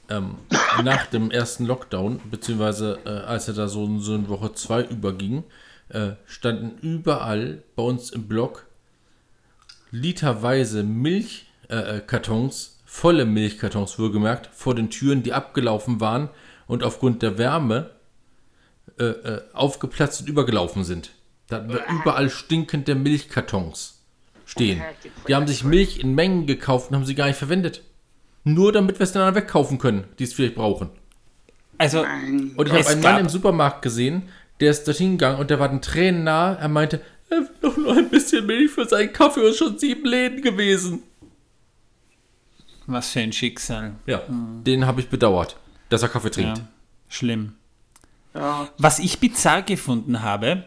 Ähm, 0.09 0.35
nach 0.83 1.07
dem 1.07 1.31
ersten 1.31 1.65
Lockdown, 1.65 2.19
beziehungsweise 2.29 2.99
äh, 3.05 3.09
als 3.09 3.47
er 3.47 3.53
da 3.53 3.67
so, 3.67 3.99
so 3.99 4.15
in 4.15 4.27
Woche 4.27 4.53
2 4.53 4.83
überging, 4.83 5.43
äh, 5.89 6.11
standen 6.25 6.77
überall 6.81 7.63
bei 7.75 7.83
uns 7.83 8.09
im 8.09 8.27
Block 8.27 8.65
literweise 9.91 10.83
Milchkartons, 10.83 11.97
äh, 11.97 12.01
Kartons, 12.05 12.82
volle 12.93 13.25
Milchkartons 13.25 13.97
wohlgemerkt, 13.97 14.51
vor 14.53 14.75
den 14.75 14.91
Türen, 14.91 15.23
die 15.23 15.33
abgelaufen 15.33 15.99
waren 15.99 16.29
und 16.67 16.83
aufgrund 16.83 17.23
der 17.23 17.39
Wärme 17.39 17.89
äh, 18.99 19.05
äh, 19.05 19.41
aufgeplatzt 19.51 20.21
und 20.21 20.29
übergelaufen 20.29 20.83
sind. 20.83 21.09
Da 21.47 21.55
hatten 21.55 21.73
wir 21.73 21.83
überall 21.89 22.29
stinkende 22.29 22.93
Milchkartons 22.93 24.03
stehen. 24.45 24.83
Die 25.27 25.33
haben 25.33 25.47
sich 25.47 25.63
Milch 25.63 25.99
in 26.01 26.13
Mengen 26.13 26.45
gekauft 26.45 26.91
und 26.91 26.95
haben 26.95 27.05
sie 27.05 27.15
gar 27.15 27.25
nicht 27.25 27.35
verwendet. 27.35 27.81
Nur 28.43 28.71
damit 28.71 28.99
wir 28.99 29.05
es 29.05 29.11
dann 29.11 29.33
wegkaufen 29.33 29.79
können, 29.79 30.03
die 30.19 30.25
es 30.25 30.33
vielleicht 30.33 30.55
brauchen. 30.55 30.91
Also. 31.79 32.05
Und 32.55 32.67
ich 32.67 32.73
habe 32.73 32.87
einen 32.87 33.01
Mann 33.01 33.21
im 33.21 33.29
Supermarkt 33.29 33.81
gesehen, 33.81 34.29
der 34.59 34.69
ist 34.69 34.87
dorthin 34.87 35.17
gegangen 35.17 35.39
und 35.39 35.49
der 35.49 35.59
war 35.59 35.67
den 35.67 35.81
Tränen 35.81 36.25
nah. 36.25 36.53
Er 36.53 36.69
meinte, 36.69 37.01
er 37.31 37.39
will 37.39 37.49
doch 37.59 37.75
nur 37.75 37.97
ein 37.97 38.09
bisschen 38.09 38.45
Milch 38.45 38.69
für 38.69 38.85
seinen 38.85 39.11
Kaffee 39.11 39.41
und 39.41 39.55
schon 39.55 39.79
sieben 39.79 40.05
Läden 40.05 40.43
gewesen. 40.43 41.01
Was 42.87 43.09
für 43.11 43.19
ein 43.21 43.33
Schicksal. 43.33 43.93
Ja, 44.05 44.21
den 44.29 44.85
habe 44.85 45.01
ich 45.01 45.09
bedauert, 45.09 45.57
dass 45.89 46.01
er 46.01 46.09
Kaffee 46.09 46.31
trinkt. 46.31 46.57
Ja, 46.59 46.63
schlimm. 47.09 47.55
Ja, 48.33 48.67
Was 48.77 48.99
ich 48.99 49.19
bizarr 49.19 49.61
gefunden 49.61 50.21
habe, 50.23 50.65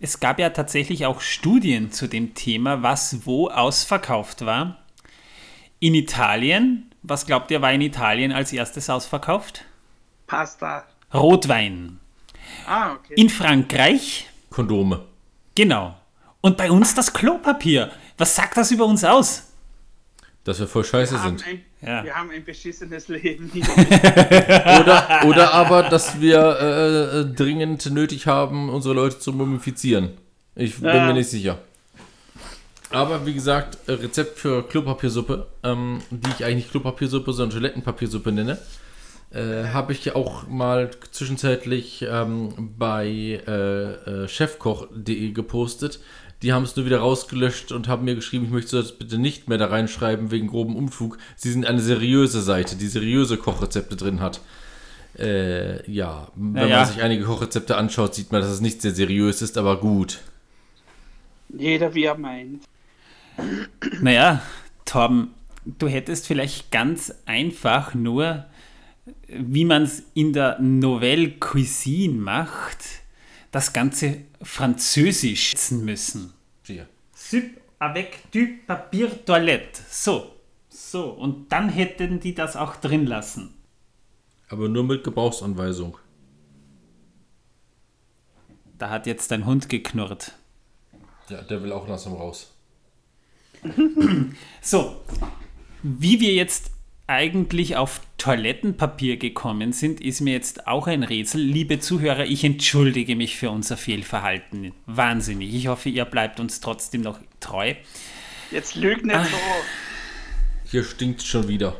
es 0.00 0.20
gab 0.20 0.38
ja 0.38 0.50
tatsächlich 0.50 1.06
auch 1.06 1.20
Studien 1.20 1.92
zu 1.92 2.06
dem 2.08 2.34
Thema, 2.34 2.82
was 2.82 3.26
wo 3.26 3.48
ausverkauft 3.48 4.44
war. 4.46 4.78
In 5.78 5.94
Italien, 5.94 6.90
was 7.02 7.26
glaubt 7.26 7.50
ihr, 7.50 7.60
war 7.62 7.72
in 7.72 7.82
Italien 7.82 8.32
als 8.32 8.52
erstes 8.52 8.88
ausverkauft? 8.90 9.64
Pasta. 10.26 10.84
Rotwein. 11.12 12.00
Ah, 12.66 12.92
okay. 12.94 13.14
In 13.16 13.28
Frankreich, 13.28 14.26
Kondome. 14.50 15.04
genau. 15.54 15.94
Und 16.40 16.56
bei 16.56 16.70
uns 16.70 16.94
das 16.94 17.12
Klopapier. 17.12 17.90
Was 18.18 18.36
sagt 18.36 18.56
das 18.56 18.70
über 18.70 18.86
uns 18.86 19.02
aus? 19.04 19.52
Dass 20.46 20.60
wir 20.60 20.68
voll 20.68 20.84
scheiße 20.84 21.14
wir, 21.14 21.18
sind. 21.22 21.44
ein, 21.44 21.60
Ja. 21.82 22.04
wir 22.04 22.14
haben 22.14 22.30
ein 22.30 22.44
beschissenes 22.44 23.08
Leben. 23.08 23.50
Oder, 24.80 25.22
oder 25.26 25.52
aber, 25.52 25.82
dass 25.84 26.20
wir 26.20 26.38
äh, 26.60 27.20
äh, 27.20 27.24
dringend 27.24 27.90
nötig 27.92 28.28
haben, 28.28 28.68
unsere 28.70 28.94
Leute 28.94 29.18
zu 29.18 29.32
mumifizieren. 29.32 30.10
Ich 30.54 30.76
bin 30.76 30.84
Ja. 30.88 31.04
mir 31.06 31.14
nicht 31.14 31.28
sicher. 31.30 31.58
Aber 32.90 33.26
wie 33.26 33.34
gesagt, 33.34 33.76
äh, 33.88 33.92
Rezept 33.92 34.38
für 34.38 34.62
Klopapiersuppe, 34.62 35.48
ähm, 35.64 35.98
die 36.10 36.30
ich 36.30 36.44
eigentlich 36.44 36.56
nicht 36.56 36.70
Klopapiersuppe, 36.70 37.32
sondern 37.32 37.58
Toilettenpapiersuppe 37.58 38.30
nenne, 38.30 38.58
äh, 39.34 39.64
habe 39.72 39.92
ich 39.92 40.14
auch 40.14 40.46
mal 40.46 40.92
zwischenzeitlich 41.10 42.06
ähm, 42.08 42.72
bei 42.78 43.08
äh, 43.46 44.22
äh, 44.24 44.28
chefkoch.de 44.28 45.32
gepostet. 45.32 45.98
Die 46.42 46.52
haben 46.52 46.64
es 46.64 46.76
nur 46.76 46.84
wieder 46.84 46.98
rausgelöscht 46.98 47.72
und 47.72 47.88
haben 47.88 48.04
mir 48.04 48.14
geschrieben, 48.14 48.44
ich 48.46 48.50
möchte 48.50 48.76
das 48.76 48.98
bitte 48.98 49.18
nicht 49.18 49.48
mehr 49.48 49.58
da 49.58 49.66
reinschreiben 49.66 50.30
wegen 50.30 50.48
groben 50.48 50.76
Unfug. 50.76 51.16
Sie 51.36 51.50
sind 51.50 51.64
eine 51.66 51.80
seriöse 51.80 52.42
Seite, 52.42 52.76
die 52.76 52.88
seriöse 52.88 53.36
Kochrezepte 53.38 53.96
drin 53.96 54.20
hat. 54.20 54.40
Äh, 55.18 55.90
ja, 55.90 56.28
wenn 56.34 56.52
Naja. 56.52 56.76
man 56.80 56.86
sich 56.86 57.02
einige 57.02 57.24
Kochrezepte 57.24 57.76
anschaut, 57.76 58.14
sieht 58.14 58.32
man, 58.32 58.42
dass 58.42 58.50
es 58.50 58.60
nicht 58.60 58.82
sehr 58.82 58.94
seriös 58.94 59.40
ist, 59.40 59.56
aber 59.56 59.80
gut. 59.80 60.20
Jeder 61.48 61.94
wie 61.94 62.04
er 62.04 62.18
meint. 62.18 62.64
Naja, 64.00 64.42
Torben, 64.84 65.30
du 65.64 65.88
hättest 65.88 66.26
vielleicht 66.26 66.70
ganz 66.70 67.14
einfach 67.24 67.94
nur, 67.94 68.44
wie 69.28 69.64
man 69.64 69.84
es 69.84 70.02
in 70.14 70.32
der 70.34 70.58
Nouvelle 70.60 71.30
Cuisine 71.30 72.14
macht, 72.14 72.78
das 73.50 73.72
Ganze 73.72 74.22
französisch 74.42 75.54
müssen. 75.70 76.32
Hier. 76.64 76.88
Soup 77.14 77.44
avec 77.78 78.30
du 78.32 78.58
papier 78.66 79.24
toilette. 79.24 79.80
So, 79.88 80.36
so. 80.68 81.10
Und 81.10 81.52
dann 81.52 81.68
hätten 81.68 82.20
die 82.20 82.34
das 82.34 82.56
auch 82.56 82.76
drin 82.76 83.06
lassen. 83.06 83.54
Aber 84.48 84.68
nur 84.68 84.84
mit 84.84 85.04
Gebrauchsanweisung. 85.04 85.98
Da 88.78 88.90
hat 88.90 89.06
jetzt 89.06 89.30
dein 89.30 89.46
Hund 89.46 89.68
geknurrt. 89.68 90.32
Ja, 91.28 91.42
der 91.42 91.62
will 91.62 91.72
auch 91.72 91.88
langsam 91.88 92.12
raus. 92.12 92.52
So, 94.60 95.02
wie 95.82 96.20
wir 96.20 96.34
jetzt 96.34 96.70
eigentlich 97.06 97.76
auf 97.76 98.00
Toilettenpapier 98.18 99.16
gekommen 99.16 99.72
sind, 99.72 100.00
ist 100.00 100.20
mir 100.20 100.32
jetzt 100.32 100.66
auch 100.66 100.86
ein 100.86 101.02
Rätsel. 101.02 101.40
Liebe 101.40 101.78
Zuhörer, 101.78 102.24
ich 102.24 102.42
entschuldige 102.42 103.14
mich 103.14 103.36
für 103.36 103.50
unser 103.50 103.76
Fehlverhalten. 103.76 104.72
Wahnsinnig. 104.86 105.54
Ich 105.54 105.68
hoffe, 105.68 105.88
ihr 105.88 106.04
bleibt 106.04 106.40
uns 106.40 106.60
trotzdem 106.60 107.02
noch 107.02 107.20
treu. 107.38 107.74
Jetzt 108.50 108.74
lüg 108.74 109.04
nicht 109.04 109.16
so. 109.16 109.36
Hier 110.70 110.82
stinkt 110.82 111.22
schon 111.22 111.46
wieder. 111.46 111.76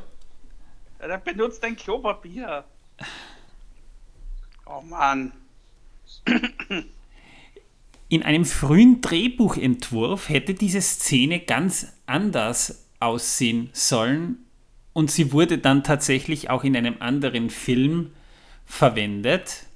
Ja, 1.00 1.08
Dann 1.08 1.22
benutzt 1.24 1.62
dein 1.62 1.74
Klopapier. 1.74 2.64
Oh 4.64 4.80
Mann. 4.82 5.32
In 8.08 8.22
einem 8.22 8.44
frühen 8.44 9.00
Drehbuchentwurf 9.00 10.28
hätte 10.28 10.54
diese 10.54 10.80
Szene 10.80 11.40
ganz 11.40 11.92
anders 12.06 12.86
aussehen 13.00 13.70
sollen 13.72 14.45
und 14.96 15.10
sie 15.10 15.30
wurde 15.30 15.58
dann 15.58 15.84
tatsächlich 15.84 16.48
auch 16.48 16.64
in 16.64 16.74
einem 16.74 16.96
anderen 17.00 17.50
Film 17.50 18.12
verwendet. 18.64 19.66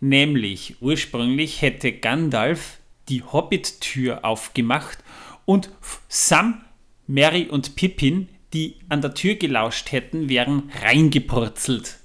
Nämlich 0.00 0.78
ursprünglich 0.80 1.62
hätte 1.62 1.92
Gandalf 1.92 2.78
die 3.08 3.22
Hobbit-Tür 3.22 4.24
aufgemacht 4.24 4.98
und 5.44 5.70
Sam, 6.08 6.64
Mary 7.06 7.46
und 7.48 7.76
Pippin, 7.76 8.28
die 8.52 8.74
an 8.88 9.02
der 9.02 9.14
Tür 9.14 9.36
gelauscht 9.36 9.92
hätten, 9.92 10.28
wären 10.28 10.72
reingepurzelt. 10.82 11.98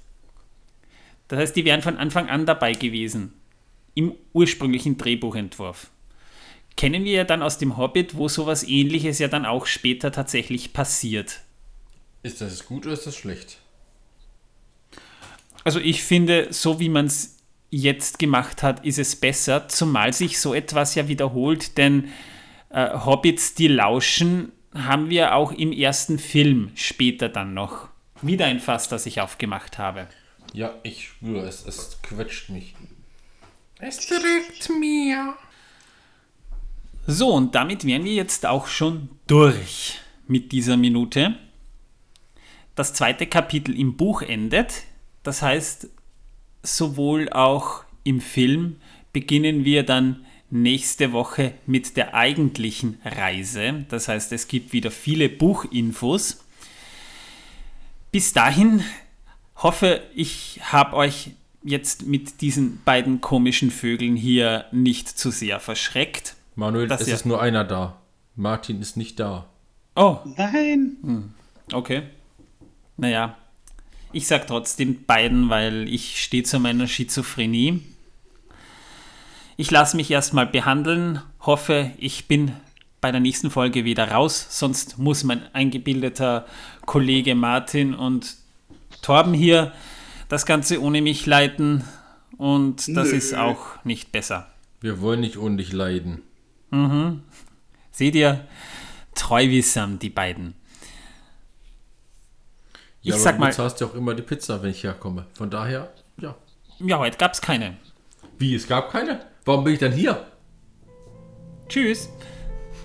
Das 1.26 1.40
heißt, 1.40 1.56
die 1.56 1.64
wären 1.64 1.82
von 1.82 1.96
Anfang 1.96 2.28
an 2.28 2.46
dabei 2.46 2.74
gewesen 2.74 3.32
im 3.96 4.14
ursprünglichen 4.34 4.98
Drehbuchentwurf. 4.98 5.90
Kennen 6.76 7.02
wir 7.02 7.12
ja 7.12 7.24
dann 7.24 7.42
aus 7.42 7.58
dem 7.58 7.76
Hobbit, 7.76 8.16
wo 8.16 8.28
sowas 8.28 8.62
ähnliches 8.62 9.18
ja 9.18 9.26
dann 9.26 9.46
auch 9.46 9.66
später 9.66 10.12
tatsächlich 10.12 10.72
passiert. 10.72 11.40
Ist 12.22 12.40
das 12.40 12.66
gut 12.66 12.86
oder 12.86 12.94
ist 12.94 13.06
das 13.06 13.16
schlecht? 13.16 13.58
Also 15.64 15.78
ich 15.78 16.02
finde, 16.02 16.48
so 16.50 16.80
wie 16.80 16.88
man 16.88 17.06
es 17.06 17.38
jetzt 17.70 18.18
gemacht 18.18 18.62
hat, 18.62 18.84
ist 18.84 18.98
es 18.98 19.16
besser, 19.16 19.68
zumal 19.68 20.12
sich 20.12 20.40
so 20.40 20.54
etwas 20.54 20.94
ja 20.94 21.08
wiederholt, 21.08 21.78
denn 21.78 22.08
äh, 22.70 22.98
Hobbits, 22.98 23.54
die 23.54 23.68
lauschen, 23.68 24.52
haben 24.74 25.10
wir 25.10 25.34
auch 25.34 25.52
im 25.52 25.72
ersten 25.72 26.18
Film 26.18 26.70
später 26.74 27.28
dann 27.28 27.54
noch. 27.54 27.88
Wieder 28.20 28.46
ein 28.46 28.60
Fass, 28.60 28.88
das 28.88 29.06
ich 29.06 29.20
aufgemacht 29.20 29.78
habe. 29.78 30.06
Ja, 30.52 30.74
ich 30.82 31.08
spüre 31.08 31.46
es. 31.46 31.66
Es 31.66 31.98
quetscht 32.02 32.50
mich. 32.50 32.74
Es 33.78 34.06
drückt 34.06 34.70
mir. 34.78 35.34
So, 37.06 37.32
und 37.32 37.54
damit 37.54 37.84
wären 37.84 38.04
wir 38.04 38.12
jetzt 38.12 38.46
auch 38.46 38.68
schon 38.68 39.08
durch 39.26 39.98
mit 40.28 40.52
dieser 40.52 40.76
Minute. 40.76 41.34
Das 42.74 42.94
zweite 42.94 43.26
Kapitel 43.26 43.78
im 43.78 43.96
Buch 43.96 44.22
endet. 44.22 44.84
Das 45.22 45.42
heißt, 45.42 45.88
sowohl 46.62 47.28
auch 47.30 47.84
im 48.04 48.20
Film 48.20 48.76
beginnen 49.12 49.64
wir 49.64 49.82
dann 49.84 50.24
nächste 50.50 51.12
Woche 51.12 51.54
mit 51.66 51.96
der 51.96 52.14
eigentlichen 52.14 52.98
Reise. 53.04 53.84
Das 53.88 54.08
heißt, 54.08 54.32
es 54.32 54.48
gibt 54.48 54.72
wieder 54.72 54.90
viele 54.90 55.28
Buchinfos. 55.28 56.44
Bis 58.10 58.32
dahin 58.32 58.82
hoffe 59.56 60.02
ich, 60.14 60.60
habe 60.62 60.96
euch 60.96 61.30
jetzt 61.62 62.06
mit 62.06 62.40
diesen 62.40 62.82
beiden 62.84 63.20
komischen 63.20 63.70
Vögeln 63.70 64.16
hier 64.16 64.66
nicht 64.72 65.08
zu 65.08 65.30
sehr 65.30 65.60
verschreckt. 65.60 66.36
Manuel, 66.54 66.90
es 66.90 67.08
ist 67.08 67.24
nur 67.24 67.40
einer 67.40 67.64
da. 67.64 67.98
Martin 68.34 68.80
ist 68.80 68.96
nicht 68.96 69.20
da. 69.20 69.46
Oh, 69.94 70.18
Nein. 70.36 71.32
Okay. 71.72 72.02
Naja, 72.96 73.36
ich 74.12 74.26
sag 74.26 74.46
trotzdem 74.46 75.04
beiden, 75.04 75.48
weil 75.48 75.88
ich 75.88 76.22
stehe 76.22 76.42
zu 76.42 76.58
meiner 76.58 76.86
Schizophrenie. 76.86 77.80
Ich 79.56 79.70
lasse 79.70 79.96
mich 79.96 80.10
erstmal 80.10 80.46
behandeln, 80.46 81.22
hoffe, 81.40 81.92
ich 81.98 82.26
bin 82.28 82.52
bei 83.00 83.10
der 83.10 83.20
nächsten 83.20 83.50
Folge 83.50 83.84
wieder 83.84 84.10
raus, 84.10 84.46
sonst 84.50 84.98
muss 84.98 85.24
mein 85.24 85.42
eingebildeter 85.54 86.46
Kollege 86.86 87.34
Martin 87.34 87.94
und 87.94 88.36
Torben 89.02 89.34
hier 89.34 89.72
das 90.28 90.46
Ganze 90.46 90.80
ohne 90.80 91.02
mich 91.02 91.26
leiten 91.26 91.84
und 92.38 92.96
das 92.96 93.10
Nö. 93.10 93.16
ist 93.16 93.34
auch 93.34 93.84
nicht 93.84 94.12
besser. 94.12 94.48
Wir 94.80 95.00
wollen 95.00 95.20
nicht 95.20 95.36
ohne 95.36 95.56
dich 95.56 95.72
leiden. 95.72 96.22
Seht 97.90 98.14
ihr? 98.14 98.46
Treu 99.14 99.48
wie 99.48 99.62
Sam, 99.62 99.98
die 99.98 100.10
beiden. 100.10 100.54
Ich 103.02 103.08
Ja, 103.08 103.14
aber 103.14 103.22
sag 103.22 103.34
du 103.34 103.40
mal- 103.40 103.48
bezahlst 103.48 103.80
ja 103.80 103.86
auch 103.88 103.94
immer 103.94 104.14
die 104.14 104.22
Pizza, 104.22 104.62
wenn 104.62 104.70
ich 104.70 104.82
herkomme. 104.84 105.26
Von 105.34 105.50
daher, 105.50 105.90
ja. 106.20 106.34
Ja, 106.78 106.98
heute 106.98 107.18
gab's 107.18 107.40
keine. 107.40 107.76
Wie, 108.38 108.54
es 108.54 108.66
gab 108.66 108.90
keine? 108.90 109.20
Warum 109.44 109.64
bin 109.64 109.74
ich 109.74 109.78
dann 109.80 109.92
hier? 109.92 110.24
Tschüss. 111.68 112.08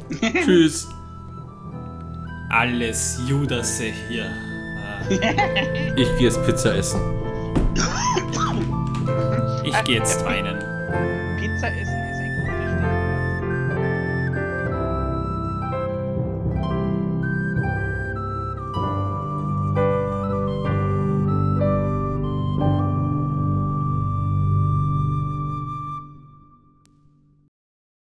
Tschüss. 0.43 0.87
Alles 2.49 3.19
Judasse 3.27 3.91
hier. 4.09 4.31
Ich 5.95 6.07
gehe 6.17 6.27
jetzt 6.27 6.43
Pizza 6.45 6.75
essen. 6.75 6.99
Ich 9.63 9.83
gehe 9.83 9.95
jetzt 9.99 10.23
weinen. 10.25 10.57
Pizza 11.39 11.67
essen 11.67 11.95